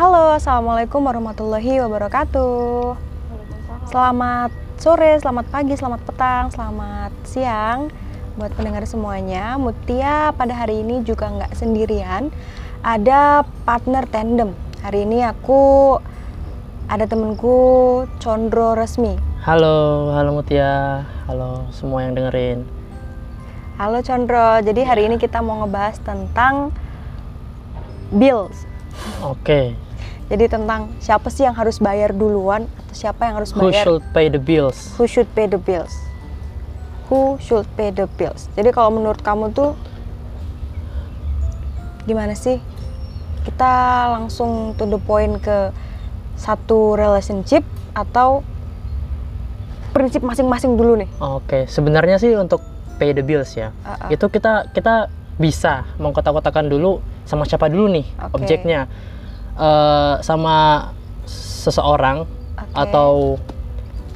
Halo, 0.00 0.32
Assalamualaikum 0.32 1.04
warahmatullahi 1.04 1.76
wabarakatuh. 1.84 2.96
Selamat 3.92 4.48
sore, 4.80 5.20
selamat 5.20 5.52
pagi, 5.52 5.76
selamat 5.76 6.00
petang, 6.08 6.48
selamat 6.48 7.12
siang 7.28 7.92
buat 8.40 8.48
pendengar 8.56 8.88
semuanya. 8.88 9.60
Mutia 9.60 10.32
pada 10.32 10.56
hari 10.56 10.80
ini 10.80 11.04
juga 11.04 11.28
nggak 11.28 11.52
sendirian, 11.52 12.32
ada 12.80 13.44
partner 13.68 14.08
tandem. 14.08 14.56
Hari 14.80 15.04
ini 15.04 15.20
aku 15.20 16.00
ada 16.88 17.04
temenku 17.04 17.60
Condro 18.24 18.72
Resmi. 18.72 19.20
Halo, 19.44 20.16
halo 20.16 20.32
Mutia, 20.32 21.04
halo 21.28 21.68
semua 21.76 22.08
yang 22.08 22.16
dengerin. 22.16 22.64
Halo 23.76 24.00
Condro, 24.00 24.64
jadi 24.64 24.80
hari 24.80 25.12
ini 25.12 25.20
kita 25.20 25.44
mau 25.44 25.60
ngebahas 25.60 26.00
tentang 26.00 26.72
bills. 28.08 28.64
Oke, 29.20 29.76
Jadi 30.30 30.46
tentang 30.46 30.94
siapa 31.02 31.26
sih 31.26 31.42
yang 31.42 31.58
harus 31.58 31.82
bayar 31.82 32.14
duluan 32.14 32.70
atau 32.78 32.94
siapa 32.94 33.26
yang 33.26 33.42
harus 33.42 33.50
who 33.50 33.66
bayar? 33.66 33.82
should 33.82 34.04
pay 34.14 34.30
the 34.30 34.38
bills? 34.38 34.94
who 34.94 35.04
should 35.10 35.26
pay 35.34 35.50
the 35.50 35.58
bills? 35.58 35.90
Who 37.10 37.34
should 37.42 37.66
pay 37.74 37.90
the 37.90 38.06
bills? 38.14 38.46
Jadi 38.54 38.70
kalau 38.70 38.94
menurut 38.94 39.18
kamu 39.18 39.50
tuh 39.50 39.74
gimana 42.06 42.38
sih? 42.38 42.62
Kita 43.42 44.06
langsung 44.14 44.78
to 44.78 44.86
the 44.86 45.02
point 45.02 45.42
ke 45.42 45.74
satu 46.38 46.94
relationship 46.94 47.66
atau 47.92 48.46
prinsip 49.90 50.22
masing-masing 50.22 50.78
dulu 50.78 50.94
nih? 51.02 51.10
Oke, 51.18 51.66
sebenarnya 51.66 52.22
sih 52.22 52.38
untuk 52.38 52.62
pay 53.02 53.10
the 53.10 53.26
bills 53.26 53.50
ya, 53.58 53.74
Uh-uh. 53.82 54.14
itu 54.14 54.30
kita 54.30 54.70
kita 54.70 55.10
bisa 55.40 55.88
mengkotak-kotakan 55.98 56.68
dulu 56.68 57.00
sama 57.26 57.48
siapa 57.48 57.66
dulu 57.66 57.88
nih 57.90 58.06
Oke. 58.28 58.44
objeknya, 58.44 58.86
Eh, 59.60 60.14
sama 60.24 60.88
seseorang 61.28 62.24
Oke. 62.24 62.72
atau 62.72 63.36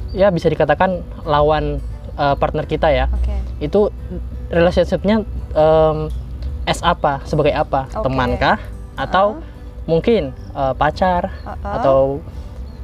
ya 0.09 0.33
bisa 0.33 0.49
dikatakan 0.49 1.05
lawan 1.21 1.77
eh, 2.17 2.35
partner 2.41 2.65
kita 2.65 2.89
ya. 2.89 3.05
oke 3.13 3.61
Itu 3.61 3.93
relationshipnya 4.49 5.21
as 6.65 6.81
apa, 6.81 7.21
sebagai 7.29 7.53
apa, 7.53 7.85
Oke. 7.93 8.09
temankah 8.09 8.57
atau 8.97 9.37
mungkin 9.85 10.33
eh, 10.33 10.73
pacar 10.73 11.29
Uh-uh. 11.45 11.73
atau 11.77 11.99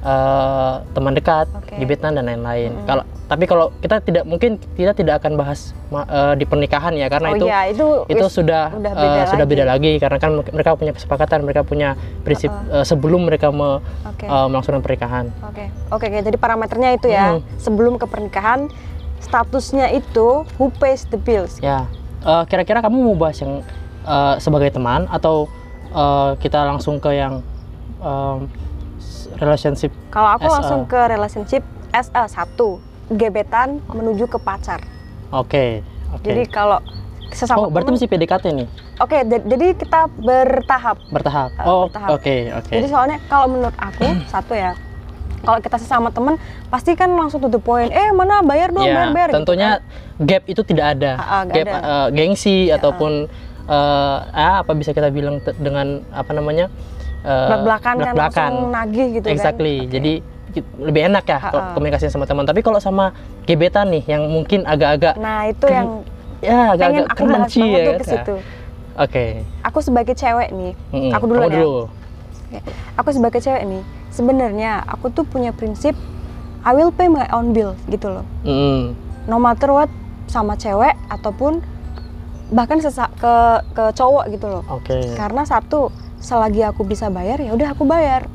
eh, 0.01 0.73
teman 0.91 1.13
dekat, 1.13 1.45
Oke. 1.51 1.77
gebetan 1.77 2.13
dan 2.13 2.25
lain-lain. 2.25 2.73
Kalau 2.83 3.01
tapi 3.25 3.47
kalau 3.47 3.71
kita 3.79 4.03
tidak 4.03 4.27
mungkin 4.27 4.59
kita 4.75 4.91
tidak 4.91 5.23
akan 5.23 5.39
bahas 5.39 5.71
eh, 5.87 6.35
di 6.35 6.43
pernikahan 6.43 6.91
ya 6.93 7.07
karena 7.07 7.31
oh 7.31 7.33
itu 7.33 7.45
iya 7.45 7.61
itu 7.65 7.87
itu 8.05 8.25
sudah 8.27 8.75
udah 8.75 8.91
eh, 8.91 8.99
beda 8.99 9.21
sudah 9.25 9.39
lagi. 9.39 9.51
beda 9.55 9.63
lagi 9.65 9.91
karena 9.95 10.17
kan 10.17 10.31
mereka 10.35 10.75
punya 10.75 10.91
kesepakatan, 10.91 11.39
mereka 11.41 11.63
punya 11.63 11.95
prinsip 12.21 12.51
eh, 12.67 12.83
sebelum 12.83 13.23
mereka 13.23 13.47
me- 13.49 13.79
oke 14.03 14.25
eh, 14.25 14.47
melangsungkan 14.51 14.81
pernikahan. 14.81 15.25
Oke, 15.43 15.71
oke, 15.89 16.05
oke. 16.05 16.19
Jadi 16.21 16.35
parameternya 16.35 16.89
itu 16.91 17.07
ya. 17.07 17.37
Hmm. 17.37 17.45
Sebelum 17.55 17.95
ke 17.95 18.03
pernikahan, 18.03 18.67
statusnya 19.21 19.93
itu 19.93 20.43
who 20.57 20.67
pays 20.75 21.07
the 21.07 21.15
bills. 21.15 21.55
Ya, 21.61 21.87
eh, 22.21 22.43
kira-kira 22.45 22.81
kamu 22.81 22.99
mau 22.99 23.15
bahas 23.15 23.39
yang 23.39 23.63
eh, 24.03 24.35
sebagai 24.39 24.75
teman 24.75 25.07
atau 25.07 25.47
eh, 25.87 26.31
kita 26.35 26.67
langsung 26.67 26.97
ke 26.97 27.15
yang 27.15 27.39
s- 28.01 28.43
relationship? 29.35 29.91
Kalau 30.09 30.29
aku 30.31 30.45
a- 30.45 30.53
langsung 30.53 30.81
ke 30.85 30.99
relationship 31.07 31.63
SA 31.91 32.25
satu, 32.25 32.79
gebetan 33.09 33.83
menuju 33.87 34.25
ke 34.25 34.37
pacar. 34.37 34.79
Oke, 35.29 35.81
oke. 36.09 36.23
Jadi 36.23 36.43
kalau 36.45 36.79
sesama 37.29 37.57
oh, 37.57 37.69
berarti 37.69 37.91
masih 37.91 38.07
PDKT 38.07 38.45
nih, 38.51 38.67
Oke, 38.97 39.23
da- 39.23 39.41
jadi 39.41 39.67
kita 39.73 40.11
bertahap. 40.13 40.99
bertahap. 41.07 41.49
Eh, 41.53 41.63
oh, 41.63 41.87
oke, 41.87 42.35
oke. 42.53 42.69
Jadi 42.69 42.87
soalnya 42.87 43.17
kalau 43.25 43.47
menurut 43.47 43.73
aku 43.73 44.03
satu 44.27 44.51
ya, 44.51 44.75
kalau 45.41 45.57
kita 45.57 45.75
sesama 45.75 46.07
temen 46.09 46.35
pasti 46.67 46.91
kan 46.93 47.07
langsung 47.09 47.39
to 47.39 47.47
the 47.47 47.57
point. 47.57 47.89
Eh 47.89 48.11
mana 48.11 48.39
bayar 48.41 48.69
dong, 48.69 48.83
bayar 48.83 49.07
Ya, 49.07 49.11
bayar. 49.11 49.27
gitu 49.27 49.37
tentunya 49.39 49.69
kan. 49.73 49.81
gap 50.21 50.43
itu 50.45 50.61
tidak 50.61 50.85
ada. 50.93 51.11
Ah, 51.13 51.23
ah, 51.23 51.43
gap 51.45 51.65
ada. 51.65 51.79
eh, 51.79 52.07
gengsi 52.13 52.67
ataupun 52.69 53.11
eh, 53.63 54.17
ah, 54.29 54.59
apa 54.59 54.71
bisa 54.73 54.91
kita 54.91 55.07
bilang 55.07 55.39
dengan 55.57 56.03
apa 56.09 56.31
namanya? 56.31 56.67
Eh, 57.21 57.47
belak-belakan 57.47 57.93
kan 57.93 57.97
belak-belakan. 57.97 58.49
langsung 58.51 58.69
nagih 58.69 59.07
gitu 59.15 59.27
exactly. 59.27 59.75
kan. 59.77 59.85
Oke. 59.85 59.93
Jadi 59.93 60.13
lebih 60.77 61.01
enak 61.07 61.23
ya 61.23 61.37
Ah, 61.37 61.41
kalau 61.47 61.61
ah. 61.63 61.71
komunikasi 61.71 62.05
sama 62.07 62.25
teman. 62.25 62.43
Tapi 62.43 62.59
kalau 62.59 62.77
sama 62.77 63.15
gebetan 63.43 63.87
nih 63.87 64.03
yang 64.05 64.27
mungkin 64.27 64.67
agak-agak 64.67 65.15
Nah 65.15 65.47
itu 65.47 65.65
yang 65.65 66.03
ya 66.39 66.75
pengen 66.75 67.05
agak-agak 67.05 67.05
crunchy 67.15 67.63
ya. 67.63 67.83
kan? 67.95 68.03
situ. 68.03 68.35
Oke. 68.93 69.25
Aku 69.63 69.79
sebagai 69.79 70.11
cewek 70.11 70.51
nih, 70.51 70.73
Mm-mm. 70.91 71.11
aku 71.15 71.25
Kamu 71.25 71.39
ya. 71.39 71.47
dulu. 71.55 71.75
Oke. 71.87 72.59
Aku 72.99 73.09
sebagai 73.09 73.39
cewek 73.39 73.63
nih, 73.63 73.81
sebenarnya 74.11 74.83
aku 74.83 75.07
tuh 75.07 75.23
punya 75.23 75.55
prinsip 75.55 75.95
I 76.61 76.75
will 76.75 76.91
pay 76.91 77.07
my 77.07 77.25
own 77.31 77.55
bill 77.55 77.73
gitu 77.87 78.11
loh. 78.11 78.25
Mm-mm. 78.43 78.91
No 79.25 79.39
matter 79.39 79.71
what 79.71 79.87
sama 80.27 80.53
cewek 80.53 80.93
ataupun 81.07 81.63
bahkan 82.51 82.83
sesa 82.83 83.07
ke 83.15 83.33
ke 83.71 83.83
cowok 83.95 84.27
gitu 84.29 84.51
loh. 84.51 84.63
Oke. 84.67 85.15
Karena 85.15 85.47
satu, 85.47 85.87
selagi 86.21 86.61
aku 86.63 86.85
bisa 86.85 87.09
bayar 87.09 87.41
ya 87.41 87.51
udah 87.51 87.73
aku 87.73 87.83
bayar. 87.83 88.29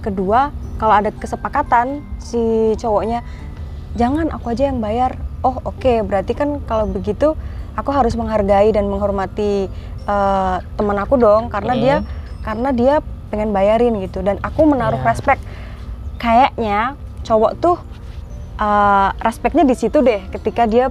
Kedua, 0.00 0.48
kalau 0.80 0.96
ada 0.96 1.12
kesepakatan 1.12 2.00
si 2.16 2.40
cowoknya 2.74 3.20
jangan 3.92 4.32
aku 4.32 4.50
aja 4.50 4.72
yang 4.72 4.80
bayar. 4.80 5.20
Oh, 5.40 5.56
oke, 5.62 6.04
berarti 6.04 6.32
kan 6.32 6.60
kalau 6.64 6.84
begitu 6.84 7.36
aku 7.72 7.90
harus 7.92 8.12
menghargai 8.12 8.72
dan 8.72 8.88
menghormati 8.88 9.68
eh, 10.00 10.56
teman 10.74 10.96
aku 10.96 11.14
dong 11.14 11.48
karena 11.48 11.72
Hmm. 11.72 11.80
dia 11.80 11.96
karena 12.40 12.68
dia 12.72 12.94
pengen 13.28 13.52
bayarin 13.52 14.00
gitu 14.00 14.24
dan 14.24 14.40
aku 14.40 14.64
menaruh 14.64 14.98
Ya. 14.98 15.06
respect. 15.06 15.44
Kayaknya 16.16 16.96
cowok 17.22 17.52
tuh 17.56 17.76
eh, 18.56 19.08
respectnya 19.20 19.64
di 19.64 19.72
situ 19.72 20.00
deh 20.00 20.24
ketika 20.28 20.64
dia 20.64 20.88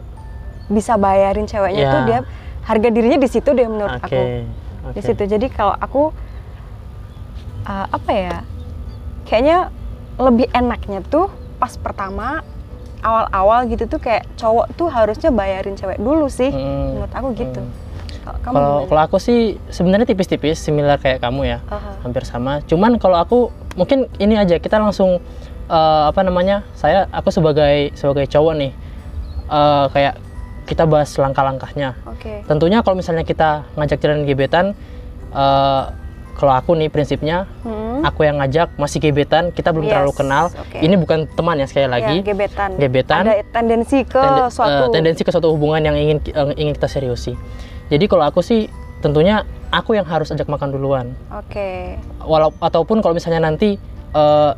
bisa 0.70 0.94
bayarin 0.96 1.46
ceweknya 1.46 1.84
Ya. 1.84 1.92
tuh 1.92 2.02
dia 2.06 2.20
harga 2.64 2.90
dirinya 2.90 3.18
di 3.18 3.26
situ 3.26 3.50
deh 3.50 3.66
menurut 3.66 3.98
Oke. 3.98 4.06
aku 4.06 4.22
di 4.94 5.02
oke. 5.02 5.08
situ. 5.08 5.24
Jadi 5.26 5.48
kalau 5.52 5.76
aku 5.78 6.14
uh, 7.66 7.88
apa 7.90 8.12
ya? 8.12 8.38
Kayaknya 9.30 9.70
lebih 10.20 10.48
enaknya 10.52 11.00
tuh 11.06 11.30
pas 11.62 11.76
pertama 11.78 12.42
awal-awal 13.00 13.68
gitu 13.72 13.88
tuh 13.88 14.00
kayak 14.02 14.28
cowok 14.36 14.76
tuh 14.76 14.92
harusnya 14.92 15.32
bayarin 15.32 15.76
cewek 15.80 16.02
dulu 16.02 16.28
sih. 16.28 16.52
Mm-mm. 16.52 17.00
Menurut 17.00 17.14
aku 17.14 17.28
gitu. 17.38 17.62
Mm. 17.62 17.88
Kalau 18.44 18.86
Kalau 18.86 19.02
aku 19.02 19.18
sih 19.18 19.58
sebenarnya 19.74 20.06
tipis-tipis 20.06 20.62
similar 20.62 21.02
kayak 21.02 21.24
kamu 21.24 21.50
ya. 21.50 21.60
Aha. 21.72 22.04
hampir 22.06 22.24
sama. 22.28 22.62
Cuman 22.68 23.02
kalau 23.02 23.18
aku 23.18 23.50
mungkin 23.74 24.06
ini 24.22 24.38
aja 24.38 24.60
kita 24.62 24.78
langsung 24.78 25.18
eh, 25.72 26.04
apa 26.06 26.22
namanya? 26.22 26.62
Saya 26.78 27.10
aku 27.10 27.34
sebagai 27.34 27.96
sebagai 27.98 28.30
cowok 28.30 28.54
nih 28.60 28.72
eh, 29.50 29.86
kayak 29.96 30.14
kita 30.70 30.86
bahas 30.86 31.10
langkah-langkahnya. 31.12 31.98
Oke. 32.06 32.46
Tentunya 32.46 32.86
kalau 32.86 32.94
misalnya 32.96 33.26
kita 33.26 33.66
ngajak 33.74 33.98
jalan 33.98 34.24
gebetan 34.24 34.78
eh, 35.30 35.84
kalau 36.34 36.54
aku 36.56 36.72
nih 36.72 36.88
prinsipnya 36.88 37.44
Hmm. 37.62 38.00
aku 38.00 38.24
yang 38.24 38.40
ngajak 38.40 38.72
masih 38.78 39.02
gebetan, 39.02 39.52
kita 39.52 39.76
belum 39.76 39.84
Yes, 39.84 39.92
terlalu 39.92 40.14
kenal. 40.16 40.46
oke. 40.48 40.78
Ini 40.78 40.96
bukan 40.96 41.28
teman 41.28 41.58
ya 41.58 41.68
sekali 41.68 41.90
lagi. 41.90 42.18
Ya, 42.18 42.26
gebetan. 42.26 42.70
Gebetan. 42.78 43.24
Ada 43.26 43.44
tendensi 43.52 44.00
ke 44.04 44.16
Tende- 44.16 44.48
suatu 44.48 44.84
eh, 44.86 44.90
tendensi 44.90 45.22
ke 45.22 45.32
suatu 45.34 45.52
hubungan 45.52 45.84
yang 45.84 45.98
ingin 45.98 46.18
yang 46.26 46.50
ingin 46.56 46.74
kita 46.74 46.88
seriusi. 46.88 47.36
Jadi 47.90 48.06
kalau 48.06 48.24
aku 48.24 48.40
sih 48.40 48.72
tentunya 49.00 49.44
aku 49.68 49.94
yang 49.94 50.06
harus 50.06 50.30
ajak 50.30 50.46
makan 50.46 50.70
duluan 50.70 51.16
Oke. 51.30 51.96
walau 52.22 52.52
ataupun 52.58 53.00
kalau 53.00 53.12
misalnya 53.12 53.42
nanti 53.42 53.76
eh, 54.14 54.52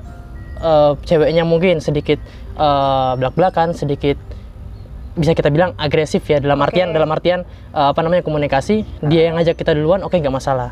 eh, 0.60 0.92
ceweknya 1.02 1.42
mungkin 1.44 1.80
sedikit 1.80 2.22
eh, 2.54 3.12
belak-belakan 3.16 3.72
sedikit 3.72 4.18
bisa 5.16 5.36
kita 5.36 5.52
bilang 5.52 5.76
agresif 5.76 6.24
ya 6.24 6.40
dalam 6.40 6.60
Oke. 6.60 6.72
artian 6.72 6.96
dalam 6.96 7.10
artian 7.12 7.40
eh, 7.76 7.88
apa 7.92 8.00
namanya 8.00 8.24
komunikasi 8.24 8.88
dia 9.04 9.28
yang 9.32 9.36
ngajak 9.36 9.60
kita 9.60 9.76
duluan 9.76 10.04
oke 10.08 10.16
nggak 10.16 10.32
masalah 10.32 10.72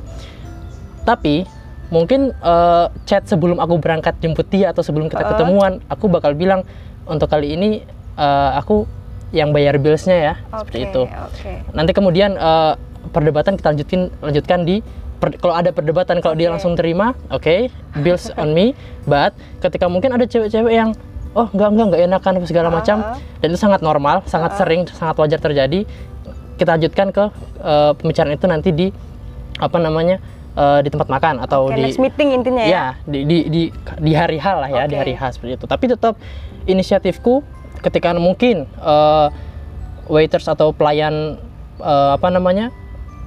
tapi 1.03 1.43
mungkin 1.91 2.31
eh, 2.31 2.85
chat 3.03 3.27
sebelum 3.27 3.59
aku 3.59 3.81
berangkat 3.81 4.15
jemput 4.23 4.47
dia 4.47 4.71
atau 4.71 4.79
sebelum 4.85 5.11
kita 5.11 5.25
Uh-uh. 5.25 5.31
ketemuan 5.35 5.71
aku 5.91 6.07
bakal 6.07 6.31
bilang 6.37 6.63
untuk 7.03 7.27
kali 7.27 7.57
ini 7.57 7.83
eh, 8.15 8.51
aku 8.55 8.87
yang 9.29 9.53
bayar 9.53 9.77
billsnya 9.77 10.17
ya 10.17 10.33
seperti 10.63 10.77
Oke, 10.81 10.89
itu 10.89 11.03
Oke. 11.05 11.51
nanti 11.75 11.91
kemudian 11.91 12.39
eh, 12.39 12.73
perdebatan 13.11 13.59
kita 13.59 13.75
lanjutin 13.75 14.01
lanjutkan 14.23 14.59
di 14.63 14.79
per- 15.19 15.35
kalau 15.35 15.55
ada 15.55 15.75
perdebatan 15.75 16.23
kalau 16.23 16.35
dia 16.39 16.47
Oke. 16.47 16.53
langsung 16.57 16.73
terima 16.79 17.11
oke 17.27 17.67
bills 17.99 18.31
on 18.39 18.55
me 18.55 18.71
but 19.03 19.35
ketika 19.59 19.91
mungkin 19.91 20.15
ada 20.15 20.23
cewek-cewek 20.23 20.73
yang 20.73 20.95
oh 21.33 21.47
enggak 21.49 21.69
enggak 21.69 21.85
enggak 21.89 22.01
enakan 22.05 22.33
segala 22.43 22.67
macam 22.69 22.97
ah. 22.99 23.17
dan 23.39 23.47
itu 23.49 23.59
sangat 23.59 23.81
normal 23.81 24.25
sangat 24.25 24.51
Ah. 24.53 24.57
sering 24.57 24.81
sangat 24.89 25.15
wajar 25.15 25.39
terjadi 25.39 25.85
kita 26.55 26.69
lanjutkan 26.75 27.07
ke 27.09 27.23
eh, 27.59 27.91
pembicaraan 27.95 28.33
itu 28.33 28.45
nanti 28.45 28.69
di 28.71 28.87
apa 29.57 29.77
namanya 29.77 30.17
eh, 30.55 30.79
di 30.81 30.89
tempat 30.89 31.07
makan 31.07 31.39
atau 31.39 31.69
Oke, 31.69 31.77
di 31.77 31.81
next 31.85 31.99
meeting 31.99 32.33
intinya 32.33 32.63
ya. 32.63 32.69
ya 32.69 32.85
di 33.05 33.19
di 33.23 33.37
di, 33.47 33.61
di 33.99 34.11
hari 34.11 34.37
H 34.37 34.47
lah 34.57 34.69
ya 34.69 34.83
di 34.85 34.95
Oke. 34.95 35.01
hari 35.01 35.13
H 35.13 35.37
seperti 35.37 35.55
itu 35.55 35.65
tapi 35.65 35.85
tetap 35.87 36.13
inisiatifku 36.65 37.45
ketika 37.79 38.11
mungkin 38.13 38.67
eh, 38.67 39.27
waiters 40.09 40.49
atau 40.49 40.73
pelayan 40.73 41.37
eh, 41.79 42.09
apa 42.11 42.27
namanya 42.27 42.73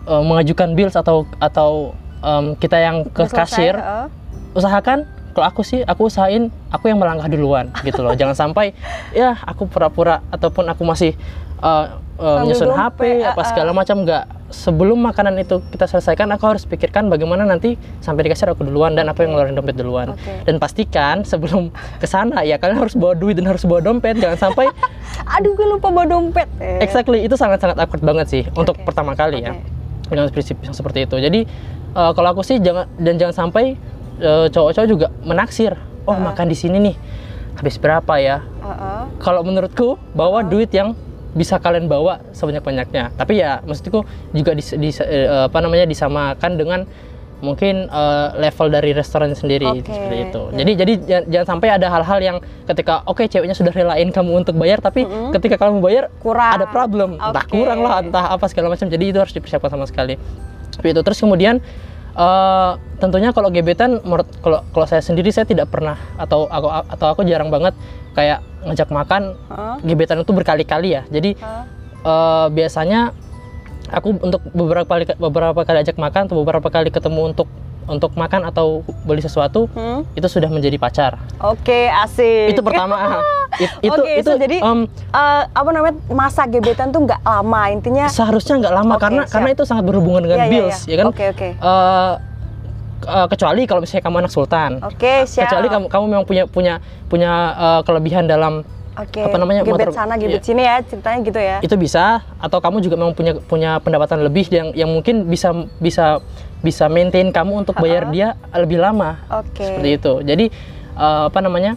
eh, 0.04 0.22
mengajukan 0.22 0.74
bills 0.74 0.98
atau 0.98 1.24
atau 1.38 1.94
em, 2.20 2.54
kita 2.54 2.76
yang 2.76 3.06
ke 3.06 3.22
Udah 3.22 3.30
selesai, 3.30 3.48
kasir 3.48 3.74
heeh. 3.78 4.06
usahakan 4.52 4.98
kalau 5.32 5.46
aku 5.48 5.60
sih 5.64 5.80
aku 5.82 6.08
usahain 6.12 6.52
aku 6.68 6.92
yang 6.92 7.00
melangkah 7.00 7.28
duluan 7.28 7.72
gitu 7.82 8.04
loh 8.04 8.14
jangan 8.20 8.36
sampai 8.36 8.76
ya 9.16 9.36
aku 9.44 9.66
pura-pura 9.66 10.20
ataupun 10.30 10.68
aku 10.68 10.82
masih 10.84 11.16
uh, 11.64 11.98
uh, 12.20 12.44
dompet, 12.44 12.70
HP 12.70 13.00
apa 13.24 13.34
ah, 13.34 13.42
ah. 13.42 13.46
segala 13.46 13.70
macam 13.72 14.04
nggak 14.04 14.24
sebelum 14.52 15.00
makanan 15.00 15.40
itu 15.40 15.64
kita 15.72 15.88
selesaikan 15.88 16.28
aku 16.36 16.44
harus 16.44 16.68
pikirkan 16.68 17.08
bagaimana 17.08 17.48
nanti 17.48 17.80
sampai 18.04 18.28
di 18.28 18.30
kasir 18.30 18.52
aku 18.52 18.68
duluan 18.68 18.92
dan 18.92 19.08
aku 19.08 19.24
yang 19.24 19.32
ngeluarin 19.32 19.56
dompet 19.56 19.76
duluan 19.80 20.12
Oke. 20.12 20.44
dan 20.44 20.60
pastikan 20.60 21.24
sebelum 21.24 21.72
ke 21.72 22.04
sana 22.04 22.44
ya 22.44 22.60
kalian 22.60 22.78
harus 22.78 22.92
bawa 22.92 23.16
duit 23.16 23.40
dan 23.40 23.48
harus 23.48 23.64
bawa 23.64 23.80
dompet 23.80 24.20
jangan 24.20 24.38
sampai 24.38 24.68
Aduh, 25.22 25.54
gue 25.56 25.64
lupa 25.64 25.88
bawa 25.88 26.04
dompet. 26.04 26.48
Eh. 26.60 26.84
exactly 26.84 27.24
itu 27.24 27.32
sangat-sangat 27.36 27.80
awkward 27.80 28.04
banget 28.04 28.26
sih 28.28 28.42
untuk 28.52 28.76
Oke. 28.76 28.84
pertama 28.84 29.16
kali 29.16 29.40
ya 29.40 29.56
Oke. 29.56 30.12
dengan 30.12 30.28
prinsip 30.28 30.60
yang 30.60 30.76
seperti 30.76 31.08
itu 31.08 31.16
jadi 31.16 31.40
eh, 31.96 32.10
kalau 32.12 32.28
aku 32.36 32.44
sih 32.44 32.60
jangan 32.60 32.84
dan 33.00 33.16
jangan 33.16 33.48
sampai 33.48 33.72
eh, 33.72 33.91
cowok-cowok 34.20 34.88
juga 34.88 35.06
menaksir 35.22 35.72
oh 36.04 36.16
makan 36.18 36.46
di 36.50 36.56
sini 36.58 36.76
nih 36.82 36.96
habis 37.54 37.76
berapa 37.78 38.14
ya 38.18 38.42
Heeh. 38.42 39.02
kalau 39.22 39.44
menurutku 39.44 39.94
bawa 40.12 40.42
duit 40.42 40.72
yang 40.72 40.96
bisa 41.32 41.56
kalian 41.56 41.88
bawa 41.88 42.20
sebanyak-banyaknya. 42.36 43.16
Tapi 43.16 43.40
ya 43.40 43.64
maksudku 43.64 44.04
juga 44.36 44.52
dis, 44.52 44.76
dis- 44.76 45.00
eh, 45.00 45.48
apa 45.48 45.64
namanya 45.64 45.88
disamakan 45.88 46.60
dengan 46.60 46.80
mungkin 47.40 47.88
eh, 47.88 48.28
level 48.36 48.68
dari 48.68 48.92
restoran 48.92 49.32
sendiri 49.32 49.64
Oke, 49.64 49.88
seperti 49.88 50.16
itu. 50.28 50.42
ya. 50.52 50.56
Jadi 50.60 50.72
jadi 50.76 50.92
jangan, 51.00 51.24
jangan 51.32 51.46
sampai 51.56 51.68
ada 51.72 51.86
hal-hal 51.88 52.18
yang 52.20 52.36
ketika 52.68 53.00
oke 53.08 53.24
ceweknya 53.24 53.56
sudah 53.56 53.72
relain 53.72 54.12
kamu 54.12 54.44
untuk 54.44 54.60
bayar 54.60 54.84
tapi 54.84 55.08
ketika 55.32 55.56
kamu 55.56 55.80
bayar 55.80 56.12
Kurang. 56.20 56.52
ada 56.60 56.66
problem. 56.68 57.16
Entah 57.16 57.44
Oke. 57.48 57.56
kurang 57.56 57.80
lah, 57.80 58.04
entah 58.04 58.28
apa 58.28 58.44
segala 58.52 58.68
macam. 58.68 58.86
Jadi 58.92 59.04
itu 59.08 59.16
harus 59.16 59.32
dipersiapkan 59.32 59.72
sama 59.72 59.88
sekali. 59.88 60.20
Seperti 60.68 60.92
itu. 60.92 61.00
Terus 61.00 61.16
kemudian 61.16 61.64
eh, 62.12 62.70
tentunya 63.00 63.34
kalau 63.34 63.48
gebetan 63.50 63.98
menurut 64.04 64.28
kalau 64.44 64.62
kalau 64.70 64.86
saya 64.86 65.02
sendiri 65.02 65.32
saya 65.34 65.48
tidak 65.48 65.72
pernah 65.72 65.98
atau 66.16 66.46
aku 66.46 66.68
atau 66.68 67.06
aku 67.12 67.20
jarang 67.26 67.50
banget 67.50 67.74
kayak 68.12 68.44
ngajak 68.62 68.88
makan 68.92 69.34
Heeh. 69.50 69.76
gebetan 69.92 70.22
itu 70.22 70.32
berkali-kali 70.32 70.96
ya. 70.96 71.02
Jadi 71.10 71.34
Heeh. 71.34 71.64
eh, 72.06 72.46
biasanya 72.52 73.12
aku 73.90 74.16
untuk 74.22 74.40
beberapa 74.54 74.88
kali 74.88 75.04
beberapa 75.18 75.60
kali 75.66 75.78
ajak 75.82 75.98
makan 75.98 76.30
atau 76.30 76.36
beberapa 76.40 76.68
kali 76.70 76.88
ketemu 76.88 77.34
untuk 77.34 77.48
untuk 77.92 78.10
makan 78.14 78.42
atau 78.42 78.80
beli 79.04 79.20
sesuatu 79.20 79.68
Hmm. 79.68 80.08
itu 80.10 80.24
sudah 80.24 80.48
menjadi 80.48 80.74
pacar. 80.76 81.20
Oke, 81.38 81.92
asik. 81.92 82.56
Itu 82.56 82.64
pertama. 82.64 82.96
It- 83.54 83.68
itu 83.84 83.92
Oke, 83.94 84.12
itu 84.16 84.26
so 84.26 84.40
jadi 84.40 84.56
em, 84.58 84.88
eh, 84.88 85.42
apa 85.44 85.70
namanya 85.70 85.94
masa 86.08 86.48
gebetan 86.48 86.88
tuh 86.88 87.04
nggak 87.04 87.20
lama 87.20 87.62
intinya. 87.68 88.08
seharusnya 88.08 88.56
nggak 88.58 88.74
lama 88.74 88.94
Oke, 88.96 89.02
karena 89.02 89.22
siap. 89.22 89.32
karena 89.36 89.48
itu 89.52 89.62
sangat 89.62 89.84
berhubungan 89.84 90.20
dengan 90.22 90.38
Iya, 90.38 90.42
iya, 90.42 90.52
bills 90.54 90.78
iya. 90.80 90.88
ya 90.88 90.96
kan. 90.96 91.06
Oke, 91.06 91.24
oke. 91.28 91.48
Eh, 91.52 92.12
eh, 93.04 93.26
kecuali 93.28 93.62
kalau 93.66 93.80
misalnya 93.80 94.02
kamu 94.02 94.16
anak 94.18 94.32
sultan. 94.32 94.70
Oke, 94.80 95.14
siap. 95.24 95.46
Kecuali 95.46 95.68
kamu 95.68 95.84
kamu 95.86 96.04
memang 96.08 96.24
punya 96.24 96.44
punya 96.46 96.74
punya 97.06 97.30
eh, 97.54 97.80
kelebihan 97.82 98.24
dalam 98.24 98.64
Oke. 98.92 99.24
apa 99.24 99.36
namanya, 99.40 99.64
Gebet 99.64 99.88
motor- 99.88 99.96
sana, 99.96 100.20
gebet 100.20 100.44
iya. 100.44 100.44
sini 100.44 100.62
ya, 100.68 100.76
ceritanya 100.84 101.18
gitu 101.24 101.40
ya. 101.40 101.56
itu 101.64 101.74
bisa 101.80 102.20
atau 102.36 102.60
kamu 102.60 102.84
juga 102.84 103.00
memang 103.00 103.16
punya 103.16 103.32
punya 103.40 103.70
pendapatan 103.80 104.20
lebih 104.20 104.52
yang 104.52 104.68
yang 104.76 104.90
mungkin 104.92 105.24
bisa 105.24 105.48
bisa 105.80 106.20
bisa 106.60 106.86
maintain 106.86 107.32
kamu 107.32 107.64
untuk 107.64 107.74
bayar 107.80 108.12
dia 108.12 108.36
lebih 108.52 108.78
lama 108.78 109.18
Oke. 109.32 109.64
seperti 109.64 109.88
itu 109.96 110.12
jadi 110.22 110.44
eh, 110.94 111.24
apa 111.26 111.40
namanya 111.40 111.74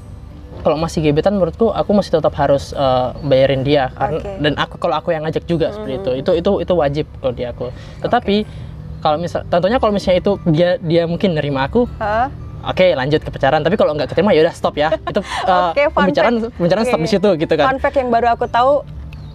kalau 0.62 0.78
masih 0.78 1.02
gebetan 1.02 1.38
menurutku 1.38 1.70
aku 1.70 1.90
masih 1.94 2.20
tetap 2.20 2.36
harus 2.36 2.70
eh, 2.72 3.10
bayarin 3.24 3.64
dia 3.64 3.90
karena 3.96 4.20
Oke. 4.20 4.32
dan 4.46 4.54
aku 4.60 4.76
kalau 4.78 4.96
aku 5.00 5.10
yang 5.10 5.24
ngajak 5.26 5.48
juga 5.48 5.74
seperti 5.74 5.94
itu 5.98 6.12
itu 6.20 6.32
itu 6.38 6.52
itu 6.62 6.74
wajib 6.76 7.06
kalau 7.18 7.34
di 7.34 7.44
aku 7.48 7.66
tetapi 8.04 8.36
kalau 9.02 9.18
misal 9.18 9.42
tentunya 9.48 9.78
kalau 9.78 9.94
misalnya 9.94 10.20
itu 10.20 10.32
dia 10.46 10.78
dia 10.78 11.04
mungkin 11.08 11.34
nerima 11.34 11.66
aku 11.66 11.88
Heeh. 11.98 12.28
Oke 12.66 12.88
lanjut 12.98 13.22
ke 13.22 13.30
pacaran 13.30 13.62
tapi 13.62 13.76
kalau 13.78 13.94
nggak 13.94 14.10
keterima 14.12 14.34
ya 14.34 14.42
udah 14.46 14.56
stop 14.56 14.76
ya 14.76 14.90
itu 14.94 15.22
eh, 15.50 15.64
Oke, 15.72 15.84
fun 15.94 16.10
pembicaraan 16.10 16.36
fact. 16.42 16.54
pembicaraan 16.58 16.86
stop 16.86 17.00
Oke. 17.00 17.06
di 17.06 17.12
situ 17.14 17.30
gitu 17.38 17.54
kan 17.56 17.66
Fun 17.70 17.80
fact 17.80 17.98
yang 17.98 18.10
baru 18.10 18.28
aku 18.34 18.46
tahu, 18.50 18.82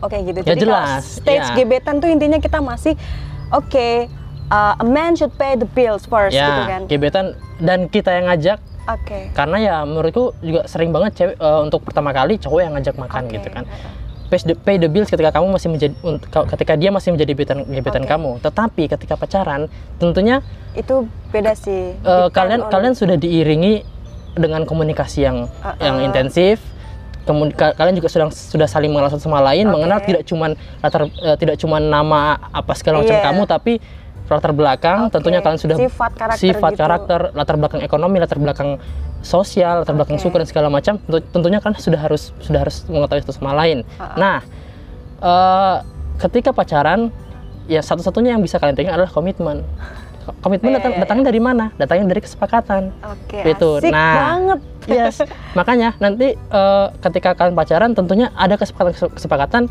oke 0.02 0.16
gitu. 0.20 0.38
Ya 0.42 0.54
Jadi 0.54 0.60
jelas, 0.66 1.02
stage 1.22 1.46
iya. 1.50 1.56
gebetan 1.56 2.02
tuh 2.02 2.08
intinya 2.10 2.38
kita 2.40 2.58
masih, 2.58 2.94
oke, 3.54 3.88
uh, 4.50 4.74
a 4.82 4.84
man 4.84 5.14
should 5.16 5.32
pay 5.38 5.54
the 5.56 5.68
bills 5.72 6.04
first 6.04 6.34
ya 6.34 6.46
gitu 6.46 6.62
kan. 6.66 6.80
gebetan 6.90 7.26
dan 7.62 7.86
kita 7.88 8.10
yang 8.10 8.26
ngajak 8.28 8.58
Oke. 8.90 9.30
karena 9.32 9.56
ya 9.62 9.76
menurutku 9.86 10.34
juga 10.42 10.66
sering 10.66 10.90
banget 10.90 11.12
cewek 11.14 11.36
eh, 11.38 11.60
untuk 11.62 11.80
pertama 11.86 12.10
kali 12.10 12.34
cowok 12.42 12.60
yang 12.60 12.72
ngajak 12.74 12.96
makan 12.98 13.22
Oke. 13.30 13.38
gitu 13.38 13.48
kan 13.54 13.64
pay 14.30 14.38
the, 14.40 14.54
pay 14.54 14.76
the 14.76 14.86
bills 14.86 15.06
ketika 15.06 15.34
kamu 15.34 15.50
masih 15.50 15.68
menjadi 15.68 15.94
ketika 16.48 16.72
dia 16.74 16.88
masih 16.88 17.10
menjadi 17.10 17.32
gebetan 17.34 17.58
gebetan 17.64 18.02
Oke. 18.02 18.08
kamu 18.08 18.30
tetapi 18.38 18.82
ketika 18.88 19.14
pacaran 19.14 19.66
tentunya 19.98 20.40
Itu 20.70 21.04
beda 21.28 21.52
sih. 21.52 21.98
Depend 21.98 22.30
kalian 22.30 22.60
kalian 22.64 22.94
sudah 22.94 23.14
diiringi 23.14 23.82
dengan 24.32 24.62
komunikasi 24.62 25.26
yang 25.26 25.50
Uh-uh. 25.50 25.74
yang 25.76 25.98
intensif 26.00 26.62
Kemudi- 27.20 27.52
ka- 27.52 27.76
kalian 27.76 27.92
juga 27.92 28.08
sudah 28.08 28.26
sudah 28.30 28.64
saling 28.64 28.88
mengenal 28.88 29.12
satu 29.12 29.28
sama 29.28 29.44
lain 29.44 29.66
Oke. 29.66 29.74
mengenal 29.74 29.98
tidak 30.00 30.22
cuman 30.24 30.50
latar 30.80 31.04
eh, 31.04 31.36
tidak 31.36 31.58
cuman 31.58 31.82
nama 31.84 32.20
apa 32.48 32.72
segala 32.72 33.04
macam 33.04 33.12
Iya. 33.12 33.24
kamu 33.26 33.42
tapi 33.44 33.72
latar 34.32 34.52
belakang 34.52 34.98
Oke. 35.04 35.12
tentunya 35.12 35.40
kalian 35.40 35.58
sudah 35.58 35.76
Sifat 35.76 36.12
karakter 36.14 36.38
sifat 36.40 36.70
gitu. 36.70 36.80
karakter 36.80 37.20
latar 37.32 37.56
belakang 37.56 37.80
ekonomi 37.80 38.16
latar 38.16 38.38
belakang 38.38 38.78
sosial 39.20 39.82
latar 39.82 39.92
belakang 39.92 40.16
Oke. 40.16 40.22
suku 40.22 40.36
dan 40.36 40.46
segala 40.46 40.68
macam 40.68 40.96
tentu- 40.98 41.26
tentunya 41.28 41.58
kan 41.58 41.74
sudah 41.74 41.98
harus 41.98 42.30
sudah 42.38 42.60
harus 42.60 42.86
mengetahui 42.86 43.22
satu 43.22 43.34
sama 43.34 43.52
lain 43.54 43.82
Ha-ha. 43.96 44.14
nah 44.14 44.36
eh, 45.18 45.76
ketika 46.18 46.50
pacaran 46.50 47.10
ya 47.66 47.80
satu-satunya 47.80 48.34
yang 48.34 48.42
bisa 48.42 48.56
kalian 48.56 48.74
pegang 48.74 48.94
adalah 48.94 49.08
komitmen 49.08 49.62
komitmen 50.38 50.70
Iya, 50.70 50.76
datang, 50.78 50.90
iya, 50.90 50.96
iya. 50.96 51.02
datangnya 51.02 51.24
dari 51.26 51.40
mana 51.40 51.64
datangnya 51.74 52.06
dari 52.06 52.20
kesepakatan 52.20 52.82
Oke, 53.02 53.38
Gitu. 53.42 53.70
asik 53.78 53.90
Nah. 53.90 54.14
banget. 54.16 54.58
yes 54.90 55.16
makanya 55.52 55.92
nanti 55.96 56.32
eh, 56.34 56.86
ketika 57.00 57.34
kalian 57.34 57.54
pacaran 57.54 57.90
tentunya 57.92 58.30
ada 58.32 58.54
kesepakatan 58.54 59.10
kesepakatan 59.10 59.62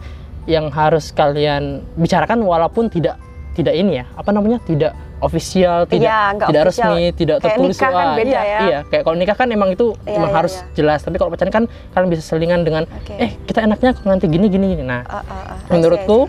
yang 0.45 0.69
harus 0.69 1.11
kalian 1.11 1.85
bicarakan 1.93 2.41
walaupun 2.41 2.89
tidak 2.89 3.17
tidak 3.59 3.73
ini 3.73 3.99
ya 3.99 4.05
apa 4.13 4.29
namanya 4.29 4.57
tidak 4.61 4.91
ofisial 5.19 5.83
tidak 5.83 6.07
Iya, 6.07 6.19
tidak 6.39 6.61
official. 6.63 6.87
resmi 6.95 7.03
tidak 7.11 7.35
Kayak 7.35 7.45
tertulis 7.51 7.75
nikah 7.75 7.91
kan 7.91 8.07
beda 8.15 8.31
iya, 8.31 8.41
ya. 8.41 8.59
iya 8.63 8.79
kayak 8.87 9.03
kalau 9.03 9.17
nikah 9.17 9.35
kan 9.35 9.47
emang 9.49 9.69
itu 9.69 9.87
Iya, 10.01 10.15
emang 10.15 10.29
iya, 10.29 10.37
harus 10.39 10.53
iya. 10.55 10.63
jelas 10.73 10.99
tapi 11.01 11.15
kalau 11.15 11.29
pacaran 11.29 11.51
kan 11.51 11.63
kalian 11.91 12.09
bisa 12.09 12.23
selingan 12.25 12.61
dengan 12.61 12.83
Oke. 12.89 13.13
eh 13.13 13.31
kita 13.43 13.59
enaknya 13.61 13.91
kalau 13.93 14.09
nanti 14.09 14.25
gini 14.25 14.47
gini 14.47 14.65
gini 14.73 14.83
nah 14.85 15.03
Ah, 15.03 15.19
ah, 15.19 15.21
ah. 15.21 15.35
I 15.51 15.59
see, 15.59 15.69
menurutku 15.69 16.19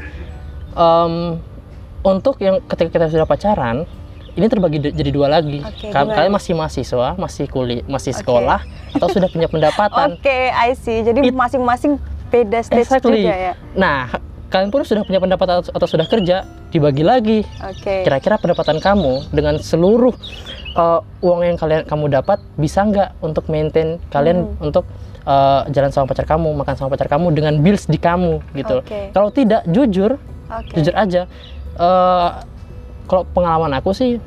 em, 0.73 1.15
untuk 2.03 2.35
yang 2.39 2.59
ketika 2.65 2.91
kita 2.91 3.07
sudah 3.09 3.25
pacaran 3.25 3.87
ini 4.31 4.47
terbagi 4.47 4.79
jadi 4.81 5.11
dua 5.11 5.27
lagi 5.29 5.59
Oke, 5.61 5.91
Ka- 5.91 6.03
gimana? 6.03 6.15
kalian 6.17 6.33
masih 6.33 6.53
mahasiswa 6.55 7.09
masih 7.15 7.45
kuliah 7.47 7.83
masih 7.85 8.11
sekolah 8.13 8.63
atau 8.91 9.07
sudah 9.07 9.29
punya 9.29 9.47
pendapatan 9.53 10.17
Oke, 10.17 10.39
I 10.49 10.75
see. 10.75 11.03
Jadi 11.03 11.31
masing-masing 11.31 11.99
beda 12.27 12.59
stage 12.61 12.87
Exactly. 12.87 13.27
juga 13.27 13.35
ya. 13.35 13.53
Nah, 13.73 14.07
kalian 14.51 14.69
pun 14.69 14.83
sudah 14.83 15.03
punya 15.03 15.19
pendapatan 15.19 15.63
atau, 15.63 15.71
atau 15.71 15.87
sudah 15.87 16.05
kerja, 16.05 16.43
dibagi 16.69 17.01
lagi. 17.01 17.39
Oke. 17.63 18.03
Kira-kira 18.03 18.35
pendapatan 18.37 18.79
kamu 18.79 19.31
dengan 19.31 19.57
seluruh 19.57 20.11
uh, 20.75 21.01
uang 21.21 21.41
yang 21.45 21.55
kalian 21.55 21.87
kamu 21.87 22.11
dapat 22.13 22.43
bisa 22.55 22.83
nggak 22.83 23.15
untuk 23.21 23.47
maintain 23.47 24.03
kalian 24.09 24.45
Hmm. 24.45 24.67
untuk 24.67 24.85
uh, 25.23 25.63
jalan 25.69 25.89
sama 25.89 26.05
pacar 26.05 26.27
kamu, 26.27 26.51
makan 26.53 26.75
sama 26.75 26.91
pacar 26.91 27.07
kamu 27.07 27.31
dengan 27.31 27.55
bills 27.59 27.87
di 27.87 27.97
kamu 27.97 28.43
gitu. 28.53 28.83
Oke. 28.83 29.11
Kalau 29.11 29.31
tidak, 29.31 29.63
jujur, 29.65 30.19
Oke. 30.47 30.75
jujur 30.75 30.95
aja. 30.95 31.31
Uh, 31.75 32.43
kalau 33.07 33.23
pengalaman 33.27 33.71
aku 33.73 33.91
sih 33.91 34.19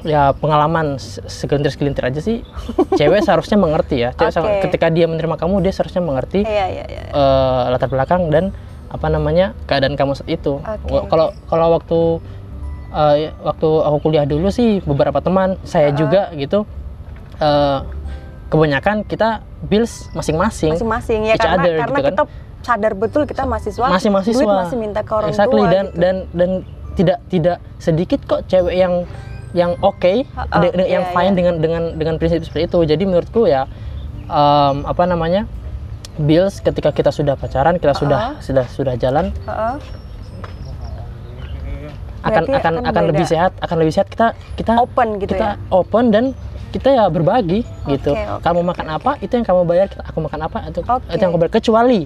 ya 0.00 0.32
pengalaman 0.32 0.96
se- 0.96 1.20
segelintir-segelintir 1.22 2.00
aja 2.02 2.16
sih 2.18 2.40
cewek 2.98 3.20
seharusnya 3.20 3.60
mengerti 3.60 4.00
ya 4.00 4.16
cewek 4.16 4.32
Oke. 4.32 4.60
ketika 4.64 4.88
dia 4.88 5.04
menerima 5.04 5.36
kamu 5.36 5.60
dia 5.60 5.68
seharusnya 5.68 6.00
mengerti 6.00 6.48
Iya, 6.48 6.66
iya, 6.72 6.84
iya. 6.88 7.02
eh, 7.12 7.62
latar 7.68 7.92
belakang 7.92 8.32
dan 8.32 8.56
apa 8.92 9.08
namanya 9.08 9.56
keadaan 9.64 9.96
kamu 9.96 10.12
saat 10.12 10.28
itu. 10.28 10.60
Oke, 10.60 10.84
Wa- 10.86 11.08
Kalau 11.08 11.26
kalau 11.48 11.66
waktu 11.72 12.00
eh, 12.92 13.32
waktu 13.40 13.68
aku 13.80 13.96
kuliah 14.00 14.22
dulu 14.22 14.48
sih 14.48 14.84
beberapa 14.84 15.18
teman 15.18 15.56
saya 15.64 15.88
Uh-uh. 15.88 15.96
juga 15.96 16.28
gitu 16.32 16.68
eh, 17.38 17.78
kebanyakan 18.46 19.02
kita 19.02 19.40
bills 19.64 20.12
masing-masing. 20.12 20.76
Masing-masing 20.76 21.20
ya 21.24 21.34
karena 21.34 21.56
other 21.56 21.74
karena 21.80 21.88
gitu 21.90 22.02
kan. 22.04 22.12
kita 22.12 22.22
sadar 22.62 22.92
betul 22.94 23.22
kita 23.24 23.42
mahasiswa. 23.42 23.86
masih 23.88 24.10
mahasiswa 24.12 24.38
Duit 24.38 24.60
masih 24.62 24.76
minta 24.78 25.00
ke 25.00 25.10
orang 25.10 25.32
exactly. 25.32 25.58
tua 25.58 25.72
dan 25.72 25.84
gitu. 25.88 25.98
dan 25.98 26.14
dan 26.30 26.50
tidak 26.92 27.18
tidak 27.26 27.56
sedikit 27.80 28.20
kok 28.22 28.44
cewek 28.46 28.76
yang 28.76 29.08
yang 29.52 29.72
oke 29.80 29.98
Uh-uh, 30.30 30.60
de- 30.60 30.74
de- 30.74 30.86
yang 30.86 31.02
iya, 31.02 31.10
fine 31.10 31.32
iya. 31.32 31.36
dengan 31.36 31.54
dengan 31.58 31.82
dengan 31.96 32.14
prinsip 32.16 32.44
seperti 32.44 32.68
itu 32.68 32.78
jadi 32.86 33.02
menurutku 33.02 33.44
ya 33.44 33.64
em, 34.24 34.76
apa 34.84 35.02
namanya 35.04 35.48
bills 36.16 36.58
ketika 36.58 36.90
kita 36.90 37.08
sudah 37.08 37.34
pacaran 37.34 37.76
kita 37.76 37.94
sudah 37.94 38.18
Uh-uh. 38.32 38.42
sudah 38.42 38.64
sudah 38.68 38.94
jalan 38.96 39.32
akan 42.22 42.42
Berarti 42.46 42.52
akan 42.54 42.72
akan 42.78 42.86
akan 42.86 43.02
beda. 43.02 43.10
lebih 43.10 43.26
sehat 43.26 43.52
akan 43.58 43.76
lebih 43.82 43.92
sehat 43.92 44.06
kita 44.06 44.26
kita 44.54 44.72
Open 44.78 45.18
gitu 45.18 45.34
kita 45.34 45.58
ya. 45.58 45.74
open 45.74 46.04
dan 46.08 46.24
kita 46.70 46.88
ya 46.88 47.04
berbagi 47.06 47.66
gitu 47.84 48.14
oke, 48.14 48.40
kamu 48.40 48.60
makan 48.62 48.86
apa 48.94 49.12
itu 49.18 49.32
yang 49.34 49.44
kamu 49.44 49.60
bayar 49.66 49.86
kita 49.88 50.02
aku 50.06 50.18
makan 50.22 50.40
apa 50.46 50.58
itu 50.64 50.80
Oke. 50.80 51.02
itu 51.10 51.20
yang 51.20 51.30
aku 51.30 51.40
bayar 51.40 51.52
kecuali 51.52 52.00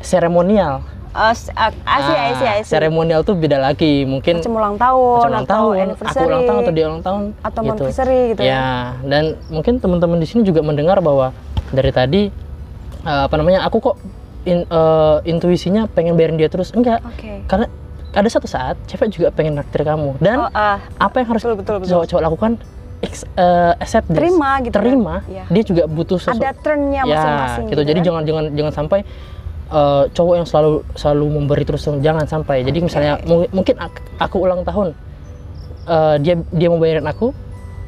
seremonial 0.00 0.80
Uh, 1.08 1.32
uh, 1.56 1.72
I 1.88 2.36
Ah, 2.36 2.60
see. 2.60 2.68
seremonial 2.68 3.24
tuh 3.24 3.32
beda 3.32 3.56
lagi 3.58 4.04
mungkin 4.04 4.38
Macam 4.38 4.54
ulang 4.54 4.76
tahun, 4.76 5.16
macam 5.18 5.30
ulang 5.32 5.40
atau 5.40 5.50
tahun, 5.50 5.86
aku 5.96 6.20
ulang 6.20 6.44
tahun 6.44 6.60
atau 6.60 6.72
dia 6.76 6.84
ulang 6.86 7.02
tahun 7.02 7.22
atau 7.40 7.60
gitu. 7.64 7.72
anniversary 7.80 8.20
gitu 8.28 8.40
ya. 8.44 8.52
ya 8.52 8.66
dan 9.02 9.24
mungkin 9.48 9.80
teman-teman 9.80 10.20
di 10.20 10.28
sini 10.28 10.44
juga 10.44 10.60
mendengar 10.60 11.00
bahwa 11.00 11.32
dari 11.72 11.90
tadi 11.90 12.22
eh, 13.00 13.22
apa 13.24 13.34
namanya 13.34 13.62
aku 13.62 13.78
kok 13.80 13.96
in- 14.44 14.64
eh, 14.64 15.16
intuisinya 15.24 15.86
pengen 15.86 16.14
bayarin 16.14 16.34
dia 16.34 16.46
terus 16.46 16.70
enggak 16.70 17.02
Oke. 17.04 17.44
karena 17.44 17.66
ada 18.08 18.26
satu 18.26 18.46
saat 18.46 18.80
cewek 18.84 19.08
juga 19.10 19.28
pengen 19.28 19.54
naktir 19.54 19.82
kamu 19.82 20.16
dan 20.18 20.38
Oh, 20.40 20.50
ah, 20.50 20.80
apa 20.96 21.20
yang 21.20 21.28
harus 21.28 21.42
cowok-cowok 21.44 22.22
lakukan 22.22 22.52
ex- 22.98 23.28
eh, 23.30 23.72
accept 23.76 24.08
this. 24.08 24.16
Terima 24.16 24.58
gitu 24.58 24.72
kan. 24.72 24.82
terima 24.82 25.14
Iya. 25.24 25.44
dia 25.46 25.62
juga 25.62 25.82
butuh 25.84 26.16
sesuatu 26.16 26.40
ada 26.40 26.50
turnnya 26.56 27.02
ya 27.02 27.14
masing-masing. 27.14 27.64
gitu 27.68 27.82
jadi 27.84 27.94
kan? 27.94 28.06
jangan 28.06 28.22
jangan 28.24 28.44
jangan 28.52 28.72
sampai 28.74 29.00
eh, 29.68 30.04
cowok 30.08 30.34
yang 30.34 30.46
selalu 30.46 30.72
selalu 30.94 31.24
memberi 31.30 31.62
terus 31.62 31.82
jangan 31.84 32.24
sampai 32.24 32.56
jadi 32.62 32.78
misalnya 32.80 33.12
mu- 33.22 33.52
mungkin 33.52 33.76
ak- 33.76 34.00
aku 34.18 34.36
ulang 34.40 34.64
tahun 34.64 34.96
eh, 35.86 36.16
dia 36.18 36.34
dia 36.48 36.68
mau 36.68 36.78
bayarin 36.78 37.04
aku 37.04 37.36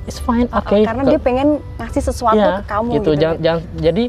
it's 0.05 0.19
fine 0.19 0.47
oke 0.47 0.76
karena 0.79 1.02
Ke- 1.02 1.11
dia 1.11 1.19
pengen 1.19 1.49
ngasih 1.76 2.02
sesuatu 2.02 2.37
ya, 2.37 2.61
ke 2.61 2.69
kamu 2.69 2.88
gitu, 2.95 3.11
jangan 3.14 3.35
kan. 3.35 3.43
jangan 3.43 3.61
jadi 3.81 4.05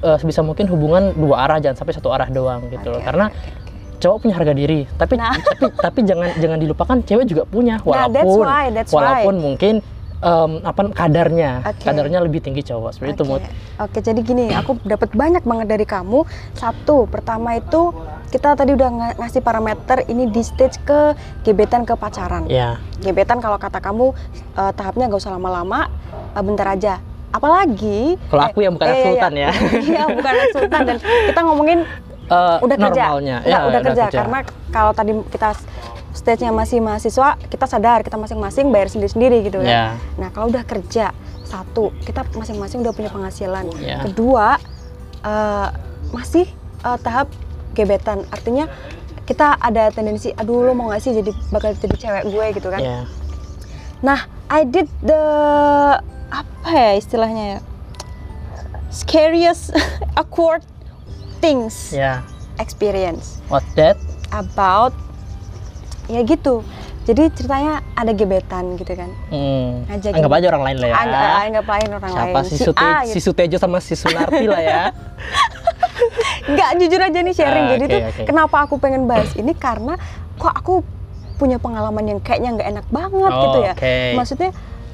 eh, 0.00 0.16
sebisa 0.16 0.40
mungkin 0.40 0.66
hubungan 0.66 1.12
dua 1.12 1.44
arah 1.44 1.58
jangan 1.58 1.76
sampai 1.76 1.94
satu 1.94 2.08
arah 2.08 2.28
doang 2.28 2.66
gitu 2.68 2.88
loh 2.88 2.98
Oke, 2.98 3.06
karena 3.06 3.26
oke, 3.26 3.36
oke. 3.36 3.96
cowok 3.98 4.16
punya 4.20 4.34
harga 4.34 4.52
diri 4.52 4.80
tapi 4.94 5.14
Nah. 5.14 5.34
tapi 5.48 5.64
tapi 5.74 5.98
jangan 6.02 6.28
jangan 6.36 6.58
dilupakan 6.58 6.96
cewek 7.02 7.24
juga 7.26 7.42
punya 7.44 7.76
Nah, 7.76 7.86
walaupun 8.06 8.14
that's 8.14 8.36
why, 8.38 8.64
that's 8.70 8.92
walaupun 8.92 9.34
mungkin 9.36 9.74
em, 10.18 10.52
apa 10.62 10.80
kadarnya 10.90 11.62
Oke. 11.64 11.82
kadarnya 11.84 12.18
lebih 12.18 12.38
tinggi 12.38 12.62
cowok 12.64 12.90
seperti 12.92 13.12
itu 13.12 13.24
Oke. 13.24 13.30
Mut. 13.32 13.42
Oke, 13.78 13.98
jadi 14.00 14.18
gini, 14.18 14.50
aku 14.50 14.74
dapat 14.82 15.14
banyak 15.14 15.42
banget 15.42 15.66
dari 15.68 15.86
kamu. 15.86 16.26
Satu, 16.52 17.06
pertama 17.06 17.54
itu 17.54 17.94
kita 18.28 18.52
tadi 18.52 18.74
udah 18.74 18.90
nga- 18.90 19.16
ngasih 19.16 19.38
parameter 19.40 20.02
ini 20.04 20.26
di 20.26 20.42
stage 20.42 20.82
ke 20.82 21.14
gebetan 21.42 21.82
ke 21.82 21.94
pacaran. 21.94 22.46
ya 22.46 22.82
Gebetan 22.98 23.38
kalau 23.38 23.54
kata 23.56 23.78
kamu 23.78 24.10
eh, 24.52 24.72
tahapnya 24.74 25.06
gak 25.06 25.22
usah 25.22 25.32
lama-lama, 25.32 25.86
eh, 26.34 26.42
bentar 26.42 26.66
aja. 26.68 26.98
Apalagi 27.28 28.16
Kalau 28.28 28.42
aku 28.48 28.58
yang 28.64 28.72
bukan 28.74 28.88
eh, 28.88 28.94
iya, 28.94 29.04
sultan 29.04 29.32
iya. 29.36 29.48
ya. 29.48 29.50
Iya, 29.92 30.02
bukan 30.16 30.34
sultan 30.52 30.80
dan 30.84 30.96
kita 31.00 31.40
ngomongin 31.44 31.80
Eh, 32.28 32.56
udah 32.60 32.76
kerja. 32.76 33.04
normalnya 33.08 33.36
Nggak, 33.40 33.48
ya 33.48 33.68
udah 33.72 33.80
kerja 33.80 34.04
karena 34.12 34.38
kalau 34.68 34.92
tadi 34.92 35.12
kita 35.32 35.48
stage-nya 36.12 36.52
masih 36.52 36.84
mahasiswa, 36.84 37.40
kita 37.48 37.64
sadar 37.64 38.04
kita 38.04 38.20
masing-masing 38.20 38.68
bayar 38.68 38.92
sendiri-sendiri 38.92 39.48
gitu 39.48 39.64
kan. 39.64 39.70
Ya. 39.70 39.84
Nah, 40.20 40.28
kalau 40.28 40.52
udah 40.52 40.60
kerja, 40.60 41.16
satu, 41.46 41.88
kita 42.04 42.28
masing-masing 42.36 42.84
udah 42.84 42.92
punya 42.92 43.08
penghasilan. 43.08 43.64
Ya. 43.80 44.04
Kedua, 44.04 44.60
eh, 45.24 45.68
masih 46.12 46.44
eh, 46.84 46.98
tahap 47.00 47.32
gebetan. 47.72 48.28
Artinya 48.28 48.68
kita 49.24 49.56
ada 49.56 49.88
tendensi, 49.88 50.28
aduh 50.36 50.68
lo 50.68 50.76
mau 50.76 50.92
gak 50.92 51.00
sih 51.00 51.16
jadi 51.16 51.32
bakal 51.48 51.72
jadi 51.76 51.96
cewek 51.96 52.24
gue 52.28 52.46
gitu 52.60 52.68
kan. 52.68 52.80
ya 52.80 52.98
Nah, 54.00 54.20
I 54.48 54.68
did 54.68 54.88
the 55.00 55.22
apa 56.30 56.68
ya 56.68 56.92
istilahnya 56.94 57.44
ya? 57.48 57.60
Scariest 58.88 59.76
awkward 60.20 60.64
things 61.38 61.92
ya 61.92 62.24
experience 62.56 63.38
what 63.46 63.62
that 63.74 63.94
about 64.30 64.92
ya 66.06 66.22
gitu. 66.22 66.64
Jadi 67.04 67.32
ceritanya 67.32 67.80
ada 67.94 68.12
gebetan 68.12 68.76
gitu 68.76 68.92
kan. 68.92 69.08
hmm. 69.28 69.88
Ngajakin- 69.88 70.12
anggap 70.14 70.32
aja 70.34 70.46
orang 70.50 70.62
lain 70.62 70.76
lah 70.78 70.88
ya 70.88 70.96
Anggap, 70.98 71.24
anggap 71.40 71.66
lain 71.66 71.88
orang 71.90 72.10
siapa 72.10 72.28
lain. 72.34 72.44
si, 72.44 72.56
Sute, 72.58 72.76
A 72.78 72.92
si 73.00 73.08
gitu. 73.10 73.20
Sutejo 73.26 73.56
sama 73.56 73.78
si 73.78 73.94
Sunarti 73.94 74.44
lah 74.44 74.60
ya 74.60 74.82
Nggak 76.48 76.70
jujur 76.78 77.00
aja 77.02 77.18
nih 77.18 77.34
sharing. 77.34 77.64
Ah, 77.64 77.70
Jadi 77.70 77.84
oke, 77.84 77.90
tuh 77.90 78.00
oke. 78.04 78.22
kenapa 78.24 78.56
aku 78.62 78.74
pengen 78.76 79.04
bahas 79.04 79.32
ini 79.34 79.52
karena 79.52 79.96
kok 80.34 80.52
aku 80.54 80.84
punya 81.34 81.56
pengalaman 81.56 82.04
yang 82.06 82.18
kayaknya 82.18 82.50
nggak 82.52 82.68
enak 82.74 82.86
banget 82.88 83.30
Oh, 83.30 83.40
gitu 83.42 83.58
ya. 83.62 83.72
oke. 83.72 83.96
Maksudnya 84.14 84.50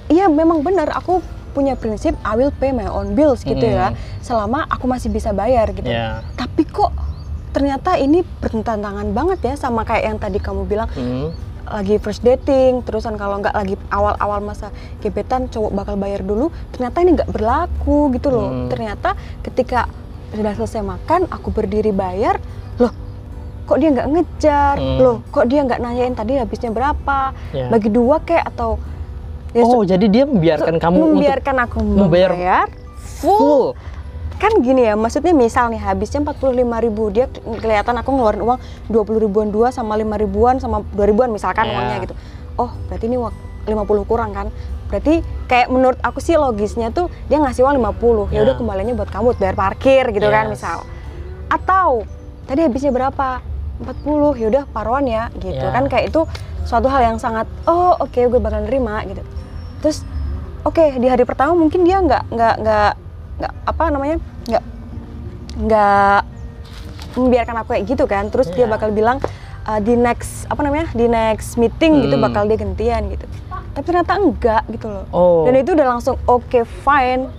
iya 0.08 0.26
memang 0.28 0.60
benar 0.60 0.92
aku 0.92 1.20
punya 1.54 1.78
prinsip 1.78 2.18
I 2.26 2.34
will 2.34 2.50
pay 2.50 2.74
my 2.74 2.90
own 2.90 3.14
bills 3.14 3.46
gitu 3.46 3.62
ya. 3.62 3.94
Mm. 3.94 3.96
Selama 4.18 4.66
aku 4.66 4.90
masih 4.90 5.08
bisa 5.08 5.30
bayar 5.30 5.70
gitu. 5.70 5.86
ya 5.86 6.20
Tapi 6.34 6.66
kok 6.66 6.90
ternyata 7.54 7.94
ini 7.94 8.26
bertentangan 8.42 9.14
banget 9.14 9.38
ya 9.46 9.54
sama 9.54 9.86
kayak 9.86 10.04
yang 10.10 10.18
tadi 10.18 10.42
kamu 10.42 10.66
bilang 10.66 10.90
hmm. 10.90 11.30
lagi 11.70 12.02
first 12.02 12.26
dating, 12.26 12.82
terusan 12.82 13.14
kalau 13.14 13.38
nggak 13.38 13.54
lagi 13.54 13.78
awal-awal 13.88 14.42
masa 14.42 14.74
gebetan 14.98 15.46
cowok 15.46 15.70
bakal 15.70 15.94
bayar 15.94 16.26
dulu, 16.26 16.50
ternyata 16.74 17.00
ini 17.00 17.14
nggak 17.14 17.30
berlaku 17.30 18.10
gitu 18.12 18.34
loh. 18.34 18.50
Hmm. 18.50 18.68
Ternyata 18.68 19.14
ketika 19.46 19.86
sudah 20.34 20.52
selesai 20.58 20.82
makan, 20.82 21.30
aku 21.30 21.54
berdiri 21.54 21.94
bayar, 21.94 22.42
loh 22.76 22.90
kok 23.64 23.78
dia 23.80 23.88
nggak 23.96 24.08
ngejar, 24.12 24.76
Hmm. 24.76 24.98
loh 24.98 25.16
kok 25.30 25.46
dia 25.46 25.62
nggak 25.62 25.80
nanyain 25.80 26.12
tadi 26.12 26.36
habisnya 26.36 26.74
berapa, 26.74 27.32
Ya. 27.54 27.70
bagi 27.70 27.88
dua 27.88 28.18
kayak 28.20 28.50
atau 28.50 28.82
ya 29.54 29.62
oh 29.62 29.82
jadi 29.82 30.06
dia 30.06 30.24
membiarkan 30.24 30.74
kamu 30.76 30.96
untuk 30.98 31.10
membiarkan 31.16 31.56
aku 31.62 31.76
membayar 31.78 32.30
membayar 32.32 32.66
full. 32.98 33.38
full 33.38 33.64
kan 34.34 34.50
gini 34.58 34.82
ya 34.84 34.94
maksudnya 34.94 35.30
misal 35.30 35.70
nih 35.70 35.78
habisnya 35.78 36.20
45.000 36.20 36.58
ribu 36.82 37.06
dia 37.08 37.30
ke- 37.30 37.38
kelihatan 37.56 37.94
aku 37.94 38.10
ngeluarin 38.10 38.42
uang 38.42 38.58
20 38.90 39.24
ribuan 39.24 39.48
dua 39.48 39.70
sama 39.70 39.94
5 39.94 40.04
ribuan 40.18 40.58
sama 40.58 40.82
2 40.84 41.00
ribuan 41.00 41.30
misalkan 41.30 41.64
Ya. 41.64 41.72
uangnya 41.72 41.96
gitu 42.02 42.14
oh 42.56 42.68
berarti 42.84 43.06
ini 43.06 43.16
wak- 43.16 43.38
50 43.64 43.78
kurang 44.04 44.30
kan 44.30 44.50
berarti 44.84 45.22
kayak 45.46 45.70
menurut 45.70 45.96
aku 45.98 46.18
sih 46.18 46.34
logisnya 46.36 46.90
tuh 46.90 47.08
dia 47.24 47.38
ngasih 47.38 47.62
uang 47.62 47.78
50 47.78 48.28
ya 48.28 48.42
udah 48.42 48.52
Ya. 48.52 48.58
kembalinya 48.58 48.92
buat 48.94 49.08
kamu 49.08 49.24
buat 49.24 49.38
bayar 49.38 49.56
parkir 49.56 50.04
gitu 50.10 50.28
kan 50.28 50.44
Yes. 50.46 50.58
misal 50.58 50.78
atau 51.46 52.02
tadi 52.44 52.60
habisnya 52.60 52.90
berapa 52.90 53.40
40 53.80 54.34
ya 54.36 54.46
udah 54.50 54.64
paruan 54.68 55.04
ya 55.04 55.30
gitu 55.36 55.62
Ya. 55.62 55.70
kan 55.70 55.86
kayak 55.86 56.10
itu 56.10 56.26
suatu 56.64 56.88
hal 56.88 57.00
yang 57.04 57.18
sangat 57.18 57.44
oh 57.64 57.94
oke 57.98 58.16
gue 58.16 58.40
bakal 58.40 58.64
nerima 58.64 59.04
gitu. 59.04 59.20
Terus 59.78 60.02
oke 60.62 60.96
di 60.96 61.06
hari 61.06 61.22
pertama 61.22 61.52
mungkin 61.52 61.84
dia 61.84 61.98
nggak 61.98 62.22
nggak 62.28 62.54
nggak 62.58 62.92
nggak 63.36 63.52
apa 63.64 63.82
namanya 63.88 64.16
nggak 64.44 64.64
nggak 65.56 66.20
membiarkan 67.14 67.54
aku 67.60 67.68
kayak 67.70 67.84
gitu 67.86 68.04
kan. 68.04 68.24
Terus 68.28 68.48
dia 68.50 68.64
Iya. 68.64 68.72
bakal 68.72 68.90
bilang 68.90 69.18
uh, 69.62 69.78
di 69.78 69.94
next 69.94 70.48
apa 70.48 70.60
namanya 70.60 70.90
di 70.90 71.06
next 71.06 71.54
meeting 71.54 72.02
gitu 72.02 72.16
Hmm. 72.16 72.24
bakal 72.24 72.42
dia 72.44 72.56
gantian 72.56 73.06
gitu. 73.08 73.26
Tapi 73.74 73.84
ternyata 73.84 74.12
enggak 74.16 74.62
gitu 74.68 74.86
loh. 74.86 75.04
Oh. 75.10 75.42
Dan 75.44 75.58
itu 75.58 75.74
udah 75.74 75.86
langsung 75.88 76.16
oke 76.24 76.58
fine. 76.82 77.30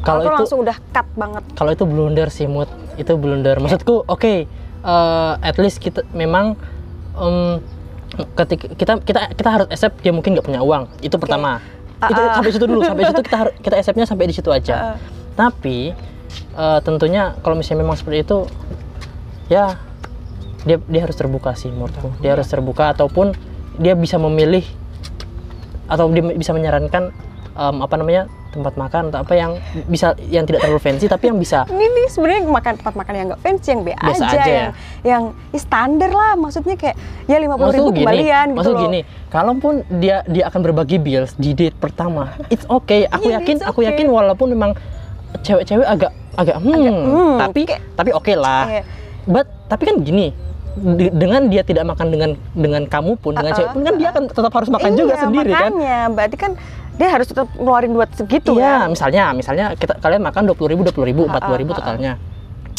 Kalau 0.00 0.20
itu- 0.22 0.34
langsung 0.34 0.58
udah 0.60 0.76
cut 0.90 1.08
banget. 1.14 1.42
Kalau 1.54 1.70
itu 1.70 1.84
blunder 1.84 2.28
sih 2.28 2.44
mood 2.44 2.68
itu 2.96 3.12
blunder. 3.14 3.56
Maksudku 3.56 4.04
oke 4.04 4.34
eh, 4.84 5.32
at 5.40 5.56
least 5.56 5.80
kita 5.80 6.04
memang 6.12 6.56
em, 7.14 7.60
ketika 8.14 8.64
kita 8.74 8.92
kita 9.02 9.20
kita 9.34 9.50
harus 9.50 9.66
accept 9.70 10.00
dia 10.00 10.12
mungkin 10.14 10.38
nggak 10.38 10.46
punya 10.46 10.60
uang. 10.62 10.90
Itu 11.02 11.16
pertama. 11.18 11.58
Ah, 12.02 12.08
itu 12.10 12.20
ah. 12.20 12.34
sampai 12.38 12.50
situ 12.50 12.66
dulu 12.66 12.80
sampai 12.82 13.04
situ 13.06 13.22
kita 13.28 13.36
harus 13.36 13.54
kita 13.62 13.74
acceptnya 13.78 14.06
sampai 14.06 14.24
di 14.30 14.34
situ 14.34 14.50
aja. 14.50 14.76
Ah. 14.94 14.96
tapi 15.34 15.90
eh, 16.54 16.78
tentunya 16.86 17.34
kalau 17.42 17.58
misalnya 17.58 17.82
memang 17.82 17.98
seperti 17.98 18.22
itu 18.22 18.46
ya 19.50 19.74
dia 20.62 20.78
dia 20.78 21.00
harus 21.02 21.16
terbuka 21.18 21.52
sih 21.58 21.74
menurutku. 21.74 22.14
Dia 22.22 22.38
harus 22.38 22.46
terbuka 22.46 22.94
ataupun 22.94 23.34
dia 23.78 23.98
bisa 23.98 24.16
memilih 24.16 24.62
atau 25.90 26.08
dia 26.08 26.24
bisa 26.32 26.56
menyarankan 26.56 27.12
em, 27.52 27.76
apa 27.84 27.94
namanya 28.00 28.30
tempat 28.54 28.74
makan 28.74 29.02
atau 29.10 29.20
apa 29.20 29.34
yang 29.34 29.58
bisa 29.84 30.14
yang 30.24 30.46
tidak 30.46 30.62
terlalu 30.62 30.78
fancy 30.78 31.04
tapi 31.04 31.26
yang 31.26 31.36
bisa 31.36 31.66
ini 31.66 31.84
nih 31.84 32.06
sebenarnya 32.06 32.42
makan 32.46 32.72
tempat 32.78 32.94
makan 32.94 33.12
yang 33.12 33.26
nggak 33.28 33.42
fancy 33.42 33.68
yang 33.68 33.82
Biasa 33.82 34.22
aja, 34.22 34.26
aja 34.30 34.38
ya? 34.40 34.54
yang 34.54 34.70
yang 35.02 35.22
ya 35.50 35.58
standar 35.58 36.10
lah 36.10 36.32
maksudnya 36.34 36.78
kayak 36.78 36.96
ya 37.26 37.36
lima 37.36 37.58
puluh 37.58 37.74
ribu 37.74 37.90
gini, 37.90 38.06
kembalian 38.06 38.46
gitu 38.46 38.56
maksud 38.56 38.72
loh 38.72 38.82
gini, 38.86 39.00
kalaupun 39.28 39.74
dia 39.98 40.22
dia 40.24 40.44
akan 40.46 40.60
berbagi 40.62 40.96
bills 40.96 41.34
di 41.34 41.50
date 41.50 41.74
pertama, 41.74 42.30
it's 42.46 42.62
okay. 42.66 43.10
Aku 43.10 43.26
Iya, 43.26 43.42
yakin, 43.42 43.56
it's 43.58 43.66
aku 43.66 43.80
okay. 43.80 43.90
yakin 43.90 44.06
walaupun 44.06 44.48
memang 44.48 44.70
cewek-cewek 45.40 45.82
agak 45.82 46.12
agak 46.34 46.56
hmm, 46.62 46.70
hmm, 46.70 47.32
tapi 47.40 47.60
kayak- 47.66 47.82
tapi 47.94 48.10
oke 48.10 48.32
lah. 48.34 48.64
Iya. 48.70 48.82
But 49.24 49.46
tapi 49.66 49.82
kan 49.84 49.96
gini, 50.00 50.30
di- 50.76 51.10
dengan 51.10 51.48
dia 51.48 51.62
tidak 51.62 51.86
makan 51.86 52.06
dengan 52.10 52.30
dengan 52.52 52.82
kamu 52.84 53.16
pun 53.16 53.32
dengan 53.32 53.50
Uh-uh, 53.50 53.58
cewek 53.58 53.70
pun 53.72 53.82
kan 53.82 53.94
dia 53.96 54.08
akan 54.12 54.22
tetap 54.28 54.52
harus 54.52 54.70
makan 54.70 54.90
Iya, 54.90 54.98
juga 54.98 55.14
sendiri 55.16 55.50
kan. 55.50 55.70
makanya, 55.72 55.98
berarti 56.12 56.36
kan 56.36 56.52
dia 56.94 57.08
harus 57.08 57.26
tetap 57.26 57.50
ngeluarin 57.52 57.90
duit 57.90 58.10
segitu 58.12 58.54
Iya, 58.54 58.86
kan 58.86 58.88
misalnya 58.88 59.24
misalnya 59.32 59.66
kita 59.74 59.98
kalian 59.98 60.22
makan 60.22 60.42
dua 60.44 60.54
puluh 60.54 60.70
ribu, 60.70 60.80
dua 60.82 60.94
puluh 60.94 61.06
ribu, 61.06 61.22
empat 61.24 61.42
puluh 61.42 61.58
ribu 61.58 61.72
totalnya. 61.72 62.14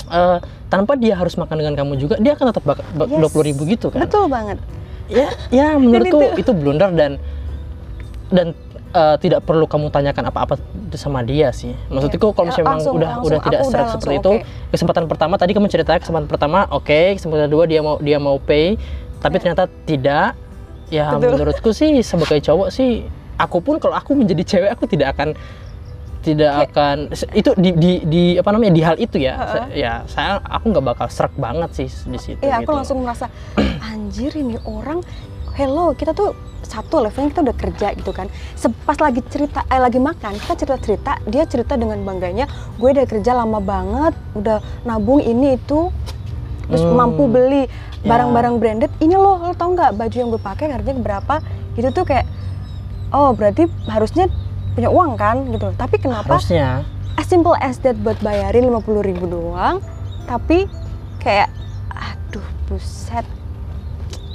Eh, 0.06 0.38
tanpa 0.66 0.94
dia 0.94 1.14
harus 1.14 1.34
makan 1.34 1.56
dengan 1.56 1.74
kamu 1.76 1.94
juga, 1.98 2.16
dia 2.16 2.34
akan 2.34 2.46
tetap 2.48 2.64
Yes. 2.64 2.80
dua 2.96 3.30
puluh 3.30 3.46
ribu 3.46 3.66
gitu 3.66 3.90
kan. 3.90 4.00
betul 4.02 4.26
banget 4.28 4.58
ya 5.06 5.28
ya 5.50 5.68
menurutku 5.82 6.18
itu- 6.34 6.42
itu 6.42 6.52
blunder 6.52 6.90
dan 6.92 7.22
dan 8.28 8.48
eh, 8.92 9.16
tidak 9.20 9.44
perlu 9.44 9.66
kamu 9.66 9.90
tanyakan 9.90 10.30
apa-apa 10.30 10.56
sama 10.94 11.22
dia 11.22 11.52
sih 11.52 11.76
maksudku 11.90 12.32
kalau 12.32 12.48
misalnya 12.48 12.66
memang 12.66 12.80
Iya. 12.80 12.82
Langsung- 12.82 12.96
udah 12.96 13.10
langsung, 13.12 13.28
udah 13.28 13.40
tidak 13.42 13.60
langsung 13.60 14.00
seperti 14.00 14.16
itu 14.16 14.32
kesempatan 14.72 15.04
pertama 15.06 15.34
tadi 15.36 15.52
kamu 15.52 15.68
cerita 15.68 15.92
kesempatan 15.96 16.26
pertama 16.26 16.60
oke 16.70 17.00
kesempatan 17.14 17.46
kedua 17.46 17.64
dia 17.66 17.82
mau 17.82 18.00
dia 18.00 18.18
mau 18.18 18.40
pay 18.40 18.80
tapi 19.20 19.36
ternyata 19.38 19.68
tidak 19.84 20.34
ya 20.88 21.12
Betul. 21.12 21.34
menurutku 21.36 21.70
sih 21.72 22.00
sebagai 22.00 22.40
cowok 22.40 22.70
sih 22.70 23.04
aku 23.36 23.58
pun 23.60 23.76
kalau 23.78 23.94
aku 23.94 24.12
menjadi 24.14 24.44
cewek 24.44 24.70
aku 24.72 24.86
tidak 24.86 25.14
akan 25.14 25.30
tidak 26.20 26.52
akan 26.66 27.14
itu 27.32 27.54
di, 27.54 27.70
di 27.72 27.92
di 28.04 28.24
apa 28.34 28.50
namanya 28.50 28.74
di 28.74 28.82
hal 28.82 28.98
itu 28.98 29.22
ya 29.22 29.34
sa- 29.38 29.70
ya 29.70 29.94
saya 30.10 30.42
aku 30.42 30.74
nggak 30.74 30.86
bakal 30.88 31.08
serak 31.08 31.34
banget 31.38 31.70
sih 31.76 31.90
di 32.10 32.18
situ 32.18 32.42
Iya, 32.42 32.60
aku 32.60 32.66
gitu. 32.66 32.74
langsung 32.74 32.98
merasa 33.00 33.30
anjir 33.94 34.34
ini 34.34 34.58
orang 34.66 35.06
hello 35.54 35.94
kita 35.94 36.12
tuh 36.12 36.34
satu 36.66 36.98
levelnya 36.98 37.30
kita 37.30 37.42
udah 37.46 37.56
kerja 37.56 37.88
gitu 37.94 38.10
kan. 38.10 38.26
Sepas 38.58 38.98
lagi 38.98 39.22
cerita 39.24 39.62
eh 39.70 39.78
lagi 39.78 40.02
makan, 40.02 40.34
kita 40.34 40.58
cerita-cerita, 40.58 41.22
dia 41.24 41.46
cerita 41.46 41.78
dengan 41.78 42.02
bangganya, 42.02 42.50
gue 42.76 42.90
udah 42.90 43.06
kerja 43.06 43.38
lama 43.38 43.62
banget, 43.62 44.18
udah 44.34 44.58
nabung 44.82 45.22
ini 45.22 45.56
itu 45.56 45.94
terus 46.66 46.82
Hmm. 46.82 46.98
mampu 46.98 47.30
beli 47.30 47.70
Ya. 48.02 48.10
barang-barang 48.10 48.58
branded. 48.58 48.90
Ini 48.98 49.14
loh, 49.14 49.38
lo 49.40 49.54
tau 49.54 49.70
nggak 49.72 49.94
baju 49.94 50.16
yang 50.16 50.30
gue 50.32 50.42
pakai 50.42 50.66
harganya 50.72 50.98
berapa? 51.00 51.36
Gitu 51.74 51.90
tuh 51.92 52.02
kayak 52.04 52.26
oh, 53.16 53.32
berarti 53.32 53.64
harusnya 53.88 54.28
punya 54.74 54.90
uang 54.90 55.16
kan 55.16 55.48
gitu. 55.48 55.72
Tapi 55.72 55.96
kenapa 55.98 56.28
harusnya 56.30 56.84
as 57.16 57.26
simple 57.26 57.56
as 57.58 57.80
that 57.80 57.96
buat 57.98 58.20
bayarin 58.20 58.68
50.000 58.68 58.76
ribu 59.02 59.26
doang 59.26 59.80
tapi 60.26 60.68
kayak 61.18 61.48
aduh 61.90 62.44
buset 62.66 63.24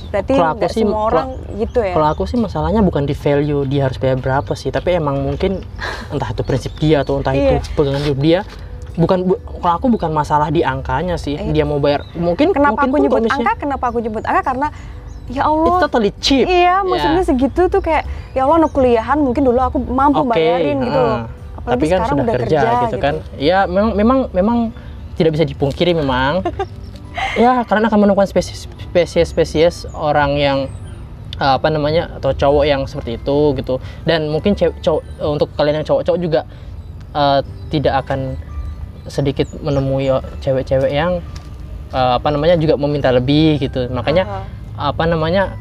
berarti 0.09 0.33
nggak 0.33 0.71
sih, 0.71 0.83
semua 0.83 0.97
kalau- 0.97 1.07
orang 1.07 1.29
gitu 1.55 1.79
ya 1.81 1.93
Kalau 1.93 2.09
aku 2.09 2.25
sih 2.25 2.35
masalahnya 2.37 2.81
bukan 2.81 3.05
di 3.05 3.13
value 3.13 3.63
dia 3.65 3.85
harus 3.85 3.95
bayar 3.97 4.17
berapa 4.17 4.53
sih, 4.55 4.69
tapi 4.69 4.91
emang 4.93 5.21
mungkin 5.21 5.61
entah 6.13 6.29
itu 6.29 6.43
prinsip 6.43 6.73
dia 6.77 7.05
atau 7.05 7.21
entah 7.21 7.31
Iya. 7.31 7.61
itu 7.61 7.71
pegangan 7.71 8.03
hidup 8.03 8.19
dia. 8.19 8.41
Bukan 8.93 9.23
bu- 9.23 9.39
kalau 9.61 9.75
aku 9.77 9.87
bukan 9.89 10.11
masalah 10.11 10.49
di 10.49 10.65
angkanya 10.65 11.15
sih, 11.15 11.35
Eh. 11.35 11.53
dia 11.53 11.63
mau 11.63 11.79
bayar. 11.79 12.03
Mungkin 12.13 12.51
kenapa 12.51 12.83
mungkin 12.83 13.07
aku 13.07 13.23
nyebut 13.23 13.23
angka 13.31 13.53
kenapa 13.57 13.85
aku 13.87 13.99
nyebut 14.01 14.25
angka 14.25 14.43
karena 14.45 14.69
ya 15.31 15.43
It's 15.43 15.51
Allah 15.51 15.79
totally 15.87 16.13
cheap. 16.19 16.45
iya 16.51 16.83
maksudnya 16.83 17.23
Ya. 17.23 17.29
segitu 17.31 17.63
tuh 17.71 17.81
kayak 17.81 18.05
ya 18.35 18.45
Allah 18.47 18.67
anak 18.67 18.73
kuliahan 18.75 19.19
mungkin 19.23 19.43
dulu 19.47 19.59
aku 19.63 19.79
mampu 19.79 20.27
Oke, 20.27 20.35
bayarin 20.35 20.83
gitu 20.83 20.99
loh 20.99 21.17
ah. 21.25 21.59
apalagi 21.59 21.71
tapi 21.71 21.85
kan 21.87 22.01
sudah 22.07 22.25
udah 22.25 22.35
kerja, 22.43 22.61
gitu 22.89 22.97
kan. 22.99 23.15
Ya 23.39 23.59
memang 23.71 23.95
memang 23.95 24.19
memang 24.35 24.59
tidak 25.15 25.37
bisa 25.39 25.45
dipungkiri 25.47 25.93
memang. 25.95 26.43
ya 27.43 27.63
karena 27.69 27.87
akan 27.91 27.99
menemukan 28.07 28.27
spesies 28.27 28.67
spesies 29.27 29.85
orang 29.93 30.35
yang 30.41 30.59
uh, 31.39 31.59
apa 31.59 31.69
namanya 31.69 32.17
atau 32.19 32.33
cowok 32.33 32.65
yang 32.65 32.83
seperti 32.89 33.19
itu 33.21 33.39
gitu. 33.59 33.77
Dan 34.09 34.31
mungkin 34.33 34.57
cewek 34.57 34.79
cowok 34.83 35.03
untuk 35.27 35.49
kalian 35.55 35.83
yang 35.83 35.87
cowok-cowok 35.87 36.21
juga 36.21 36.41
uh, 37.15 37.41
tidak 37.71 38.07
akan 38.07 38.35
sedikit 39.09 39.49
menemui 39.61 40.09
cewek-cewek 40.41 40.93
yang 40.93 41.19
uh, 41.91 42.17
apa 42.21 42.29
namanya 42.31 42.57
juga 42.57 42.79
meminta 42.81 43.11
lebih 43.13 43.61
gitu. 43.61 43.91
Makanya 43.91 44.25
Aha. 44.27 44.60
Apa 44.81 45.05
namanya 45.05 45.53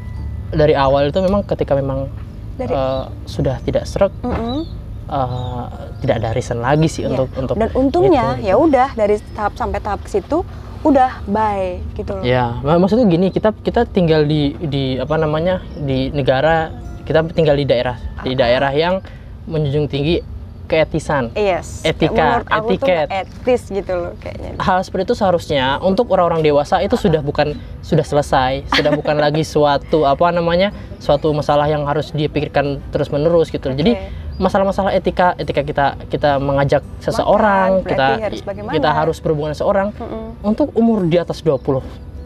dari 0.50 0.72
awal 0.72 1.06
itu 1.06 1.20
memang 1.20 1.44
ketika 1.44 1.72
memang 1.72 2.08
Dari- 2.56 2.72
uh, 2.72 3.06
sudah 3.24 3.60
tidak 3.60 3.84
serak 3.84 4.10
Mm-mm. 4.20 4.64
uh, 5.06 5.64
tidak 6.00 6.14
ada 6.18 6.28
reason 6.32 6.58
lagi 6.58 6.86
sih 6.86 7.02
Iya. 7.02 7.12
untuk 7.14 7.28
untuk 7.34 7.54
dan 7.54 7.68
untungnya 7.72 8.26
itu. 8.34 8.48
ya 8.48 8.54
udah 8.56 8.88
dari 8.94 9.16
tahap 9.30 9.54
sampai 9.54 9.78
tahap 9.78 10.00
ke 10.00 10.10
situ 10.10 10.40
udah 10.80 11.20
bye 11.24 11.84
gitu 11.92 12.10
loh 12.10 12.24
ya 12.24 12.56
mak- 12.58 12.80
maksudnya 12.80 13.04
gini 13.04 13.28
kita 13.28 13.52
kita 13.54 13.84
tinggal 13.86 14.24
di 14.24 14.56
di 14.58 14.96
apa 14.96 15.14
namanya 15.14 15.60
di 15.74 16.08
negara 16.10 16.72
kita 17.04 17.20
tinggal 17.28 17.52
di 17.52 17.64
daerah 17.64 17.96
di 18.20 18.32
daerah 18.32 18.72
yang 18.72 19.04
menjunjung 19.44 19.86
tinggi 19.86 20.24
keetisan 20.70 21.34
Yes. 21.34 21.82
Etika, 21.82 22.14
menurut 22.14 22.46
aku 22.48 22.54
tuh 22.54 22.70
etiket. 22.78 23.06
nggak 23.06 23.22
etis 23.26 23.62
gitu 23.68 23.92
loh 23.92 24.12
kayaknya. 24.16 24.54
hal 24.56 24.78
seperti 24.80 25.02
itu 25.04 25.14
seharusnya 25.14 25.64
untuk 25.80 26.06
orang-orang 26.08 26.40
dewasa 26.40 26.78
itu 26.78 26.94
sudah 26.94 27.18
bukan 27.20 27.52
sudah 27.82 28.06
selesai 28.06 28.62
sudah 28.70 28.94
bukan 28.94 29.18
lagi 29.26 29.42
suatu 29.42 30.06
apa 30.06 30.30
namanya 30.30 30.70
suatu 30.96 31.28
masalah 31.30 31.66
yang 31.66 31.82
harus 31.82 32.08
dipikirkan 32.10 32.78
terus 32.88 33.10
menerus 33.10 33.50
gitu 33.50 33.66
jadi 33.68 33.98
masalah-masalah 34.36 34.94
etika 34.94 35.36
etika 35.36 35.60
kita 35.60 35.86
kita 36.06 36.38
mengajak 36.38 36.80
seseorang 36.98 37.82
berarti 37.82 37.90
kita 37.90 38.06
harus 38.22 38.40
bagaimana? 38.40 38.72
kita 38.72 38.90
harus 38.90 39.16
berhubungan 39.18 39.52
seseorang 39.52 39.88
Mm-mm. 39.92 40.40
untuk 40.40 40.72
umur 40.72 41.04
di 41.04 41.18
atas 41.18 41.42
20 41.42 41.60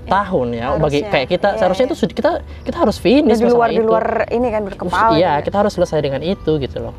tahun 0.04 0.46
ya 0.52 0.76
bagi 0.76 1.00
harusnya. 1.00 1.10
kayak 1.10 1.28
kita 1.28 1.48
Iya, 1.48 1.58
seharusnya 1.58 1.86
iya. 1.86 1.94
itu 1.96 2.06
kita 2.12 2.30
kita 2.62 2.76
harus 2.76 2.96
finish 3.00 3.40
di 3.40 3.48
luar 3.48 3.68
di 3.68 3.80
itu. 3.80 3.88
luar 3.88 4.06
ini 4.28 4.48
kan 4.48 4.62
berkepala. 4.62 5.16
Iya, 5.16 5.40
gitu. 5.40 5.48
kita 5.48 5.56
harus 5.58 5.72
selesai 5.72 5.98
dengan 5.98 6.20
itu 6.20 6.52
gitu 6.60 6.76
loh. 6.78 6.94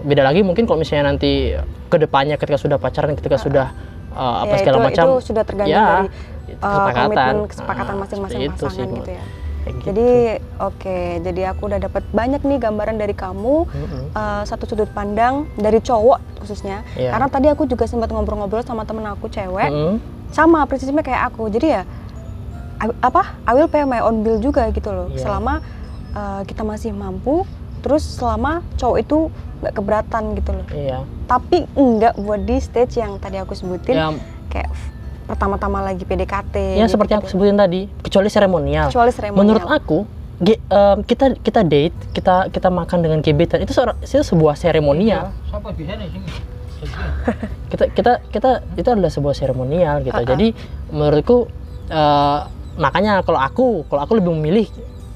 Beda 0.00 0.22
lagi 0.24 0.40
mungkin 0.40 0.64
kalau 0.64 0.78
misalnya 0.78 1.12
nanti 1.12 1.52
ke 1.88 1.96
depannya 1.96 2.36
ketika 2.36 2.56
sudah 2.56 2.76
pacaran, 2.76 3.12
ketika 3.14 3.36
sudah 3.36 3.66
uh, 4.12 4.42
apa 4.42 4.54
Ya, 4.56 4.58
segala 4.60 4.76
itu, 4.76 4.86
macam. 4.88 5.04
itu 5.04 5.14
sudah 5.26 5.42
tergantung 5.44 5.74
ya, 5.76 5.86
dari 5.86 6.08
itu 6.50 6.64
uh, 6.66 6.88
komitmen 6.90 7.36
Ah, 7.36 7.48
kesepakatan 7.48 7.94
masing-masing 7.98 8.40
seperti 8.40 8.50
itu 8.50 8.64
sih, 8.64 8.66
pasangan 8.80 8.98
gitu 8.98 9.10
ya. 9.10 9.24
gitu. 9.60 9.84
Jadi 9.86 10.08
oke, 10.56 10.98
jadi 11.20 11.42
aku 11.52 11.62
udah 11.68 11.78
dapat 11.78 12.02
banyak 12.10 12.40
nih 12.42 12.58
gambaran 12.58 12.96
dari 12.96 13.12
kamu 13.12 13.68
Mm-mm. 13.68 14.02
uh, 14.12 14.42
satu 14.42 14.64
sudut 14.64 14.88
pandang 14.90 15.44
dari 15.54 15.78
cowok 15.78 16.42
khususnya. 16.42 16.80
Iya. 16.96 17.12
Karena 17.12 17.26
tadi 17.28 17.46
aku 17.52 17.68
juga 17.68 17.84
sempat 17.84 18.08
ngobrol-ngobrol 18.08 18.64
sama 18.64 18.82
temen 18.82 19.04
aku 19.04 19.28
cewek, 19.28 19.68
Mm-mm. 19.68 20.00
sama 20.32 20.64
prinsipnya 20.64 21.04
kayak 21.04 21.28
aku. 21.28 21.52
Jadi 21.52 21.66
ya 21.70 21.82
I- 22.80 22.98
apa? 22.98 23.36
I 23.44 23.52
will 23.52 23.68
pay 23.68 23.84
my 23.84 24.00
own 24.00 24.24
bill 24.24 24.40
juga 24.40 24.64
gitu 24.72 24.88
loh. 24.88 25.12
Iya. 25.12 25.28
Selama 25.28 25.60
uh, 26.16 26.40
kita 26.48 26.64
masih 26.64 26.96
mampu, 26.96 27.44
terus 27.80 28.04
selama 28.04 28.60
cowok 28.76 28.98
itu 28.98 29.18
nggak 29.60 29.74
keberatan 29.74 30.22
gitu 30.34 30.50
loh. 30.52 30.66
Iya. 30.70 30.98
Tapi 31.26 31.68
enggak 31.74 32.14
buat 32.16 32.40
di 32.40 32.56
stage 32.56 32.96
yang 32.96 33.16
tadi 33.16 33.36
aku 33.36 33.52
sebutin 33.52 33.92
Ya, 33.92 34.08
kayak 34.48 34.72
pertama-tama 35.26 35.80
lagi 35.80 36.02
PDKT. 36.02 36.56
ya 36.74 36.84
gitu, 36.84 36.96
seperti 36.96 37.10
yang 37.12 37.20
aku 37.20 37.28
gitu. 37.28 37.34
sebutin 37.36 37.56
tadi, 37.56 37.80
kecuali 38.00 38.28
seremonial. 38.28 38.86
Kecuali 38.88 39.12
seremonial. 39.12 39.38
Menurut 39.38 39.64
aku, 39.64 39.98
ge- 40.38 40.58
kita 41.04 41.38
kita 41.38 41.60
date, 41.62 41.94
kita 42.10 42.48
kita 42.48 42.68
makan 42.68 42.98
dengan 42.98 43.18
gebetan 43.20 43.60
itu, 43.60 43.70
seorang- 43.70 44.00
itu 44.00 44.24
sebuah 44.24 44.54
seremonial. 44.54 45.30
Siapa 45.46 45.70
bisa 45.70 45.92
nih 45.94 46.08
sini? 46.08 46.26
kita 47.70 47.84
kita 47.92 48.12
kita 48.26 48.50
itu 48.74 48.88
adalah 48.88 49.12
sebuah 49.12 49.34
seremonial 49.36 50.00
gitu. 50.00 50.16
Uh-uh. 50.16 50.26
Jadi 50.26 50.56
menurutku 50.88 51.46
eh, 51.86 52.38
makanya 52.74 53.20
kalau 53.20 53.36
aku 53.36 53.66
kalau 53.86 54.00
aku 54.00 54.16
lebih 54.16 54.32
memilih 54.32 54.66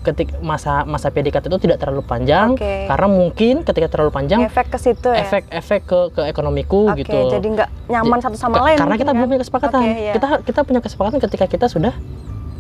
ketik 0.05 0.29
masa 0.45 0.85
masa 0.85 1.09
PDKT 1.09 1.49
itu 1.49 1.59
tidak 1.64 1.81
terlalu 1.81 2.05
panjang 2.05 2.53
Oke. 2.53 2.85
karena 2.85 3.09
mungkin 3.09 3.55
ketika 3.64 3.88
terlalu 3.88 4.12
panjang 4.12 4.45
efek 4.45 4.69
ke 4.69 4.79
situ 4.79 5.09
ya. 5.09 5.25
efek-efek 5.25 5.81
ke 5.88 5.99
ke 6.12 6.23
ekonomiku 6.29 6.93
Oke, 6.93 7.03
gitu. 7.03 7.33
jadi 7.33 7.47
nggak 7.49 7.69
nyaman 7.88 8.19
satu 8.21 8.37
sama 8.37 8.61
lain. 8.69 8.77
Karena 8.77 8.97
kita 9.01 9.11
belum 9.17 9.25
kan? 9.25 9.31
punya 9.33 9.43
kesepakatan. 9.43 9.81
Oke, 9.81 9.93
iya. 9.97 10.12
Kita 10.12 10.29
kita 10.45 10.61
punya 10.62 10.81
kesepakatan 10.85 11.19
ketika 11.25 11.47
kita 11.49 11.67
sudah 11.73 11.97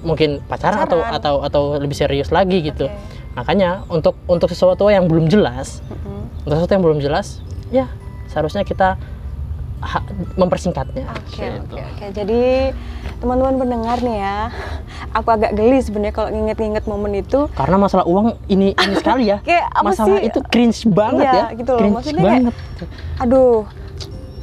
mungkin 0.04 0.44
pacaran, 0.48 0.84
atau 0.84 1.00
Pacaran. 1.00 1.16
atau 1.20 1.34
atau 1.44 1.62
lebih 1.80 1.96
serius 1.96 2.28
lagi 2.32 2.60
gitu. 2.64 2.88
Oke. 2.88 2.96
Makanya 3.36 3.84
untuk 3.92 4.16
untuk 4.28 4.48
sesuatu 4.48 4.88
yang 4.88 5.04
belum 5.08 5.28
jelas, 5.28 5.80
Mm-mm. 5.88 6.44
untuk 6.48 6.56
sesuatu 6.60 6.72
yang 6.76 6.84
belum 6.84 6.98
jelas, 7.04 7.40
ya 7.68 7.88
seharusnya 8.28 8.64
kita 8.64 8.96
mempersingkatnya. 10.34 11.04
Oke, 11.06 11.44
Gitu. 11.44 11.60
oke, 11.70 11.80
oke. 11.82 12.04
Jadi 12.12 12.42
teman-teman 13.16 13.54
pendengar 13.56 13.98
nih 13.98 14.16
ya, 14.18 14.38
aku 15.12 15.28
agak 15.30 15.52
geli 15.52 15.78
sebenarnya 15.78 16.12
kalau 16.12 16.30
nginget-nginget 16.30 16.84
momen 16.84 17.12
itu. 17.14 17.46
Karena 17.52 17.76
masalah 17.76 18.04
uang 18.04 18.36
ini 18.46 18.72
ini 18.74 18.94
sekali 18.94 19.28
ya. 19.28 19.38
Kayak 19.46 19.66
apa 19.70 19.84
masalah 19.86 20.18
sih? 20.18 20.28
itu 20.28 20.38
cringe 20.44 20.80
banget 20.86 21.24
Iya, 21.24 21.34
ya. 21.34 21.46
gitu 21.54 21.70
loh. 21.70 21.80
Cringe 21.80 21.94
Maksudnya 21.94 22.20
kayak, 22.20 22.32
banget. 22.40 22.54
Aduh, 23.18 23.56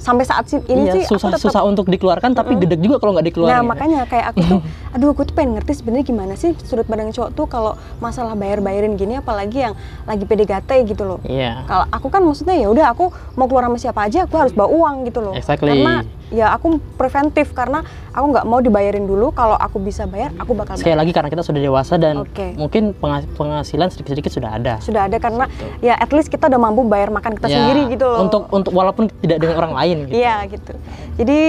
sampai 0.02 0.26
saat 0.26 0.50
ini 0.50 0.90
iya, 0.90 0.94
sih 0.98 1.04
susah 1.06 1.30
tetap 1.30 1.46
susah 1.46 1.62
untuk 1.62 1.86
dikeluarkan 1.86 2.34
tapi 2.34 2.58
gedeg 2.58 2.82
juga 2.82 2.98
kalau 2.98 3.14
nggak 3.14 3.30
dikeluarin. 3.30 3.54
Nah 3.54 3.62
makanya 3.62 4.00
kayak 4.10 4.34
aku 4.34 4.42
tuh, 4.42 4.60
aduh 4.98 5.10
aku 5.14 5.22
tuh 5.30 5.34
pengen 5.38 5.62
ngerti 5.62 5.78
sebenarnya 5.78 6.06
gimana 6.10 6.34
sih 6.34 6.58
sudut 6.66 6.90
pandang 6.90 7.14
cowok 7.14 7.30
tuh 7.38 7.46
kalau 7.46 7.78
masalah 8.02 8.34
bayar-bayarin 8.34 8.98
gini, 8.98 9.22
apalagi 9.22 9.70
yang 9.70 9.78
lagi 10.10 10.26
PDKT 10.26 10.70
gitu 10.90 11.04
loh. 11.06 11.20
Iya. 11.22 11.70
Kalau 11.70 11.86
aku 11.94 12.08
kan 12.10 12.22
maksudnya 12.26 12.58
ya 12.58 12.68
udah 12.74 12.86
aku 12.98 13.14
mau 13.38 13.46
keluar 13.46 13.70
sama 13.70 13.78
siapa 13.78 14.02
aja 14.10 14.26
aku 14.26 14.36
harus 14.42 14.54
bawa 14.58 14.74
uang 14.74 15.06
gitu 15.06 15.22
loh. 15.22 15.34
Exactly. 15.38 15.70
Karena 15.70 16.02
ya 16.32 16.50
aku 16.50 16.80
preventif 16.96 17.52
karena 17.52 17.84
aku 18.10 18.26
nggak 18.26 18.46
mau 18.46 18.58
dibayarin 18.58 19.04
dulu. 19.04 19.30
Kalau 19.30 19.54
aku 19.54 19.78
bisa 19.78 20.04
bayar, 20.06 20.32
aku 20.34 20.52
bakal 20.52 20.74
Sekali 20.74 20.96
bayar. 20.96 21.02
lagi 21.04 21.12
karena 21.12 21.30
kita 21.30 21.44
sudah 21.44 21.60
dewasa 21.60 21.94
dan 21.96 22.24
Oke. 22.24 22.56
mungkin 22.56 22.96
penghas- 22.96 23.28
penghasilan 23.30 23.88
sedikit-sedikit 23.88 24.32
sudah 24.32 24.50
ada. 24.54 24.74
Sudah 24.80 25.06
ada 25.06 25.18
karena 25.18 25.46
ya 25.80 25.94
at 25.94 26.10
least 26.10 26.28
kita 26.28 26.48
udah 26.48 26.58
mampu 26.58 26.82
bayar 26.84 27.12
makan 27.12 27.36
kita 27.36 27.46
Ya, 27.46 27.56
sendiri 27.60 27.92
gitu 27.92 28.08
loh. 28.08 28.24
Untuk 28.24 28.48
untuk 28.50 28.72
walaupun 28.72 29.12
tidak 29.20 29.38
dengan 29.38 29.60
orang 29.60 29.74
lain 29.76 29.98
gitu. 30.08 30.16
Iya 30.18 30.36
gitu. 30.48 30.74
Jadi 31.20 31.40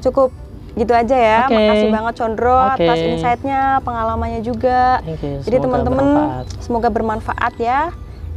cukup 0.00 0.30
gitu 0.74 0.90
aja 0.90 1.14
ya. 1.14 1.40
Oke. 1.46 1.54
Makasih 1.54 1.88
banget 1.88 2.14
Condro 2.18 2.58
Oke. 2.58 2.82
atas 2.82 2.98
insight-nya, 3.00 3.62
pengalamannya 3.80 4.42
juga. 4.42 4.98
Jadi 5.40 5.56
teman-teman 5.56 6.06
semoga 6.58 6.90
bermanfaat 6.90 7.54
ya. 7.56 7.94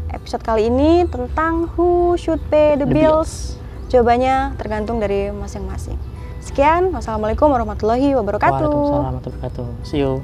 Episode 0.08 0.40
kali 0.40 0.70
ini 0.70 1.04
tentang 1.04 1.68
who 1.74 2.16
should 2.16 2.40
pay 2.48 2.78
the, 2.78 2.86
The 2.86 2.88
bills. 2.88 3.57
Jawabannya 3.88 4.60
tergantung 4.60 5.00
dari 5.00 5.32
masing-masing. 5.32 5.96
Sekian, 6.44 6.92
wassalamualaikum 6.96 7.48
warahmatullahi 7.52 8.16
wabarakatuh. 8.16 8.68
Waalaikumsalam 8.68 9.04
warahmatullahi 9.04 9.40
wabarakatuh. 9.44 9.68
See 9.88 10.00
you. 10.04 10.24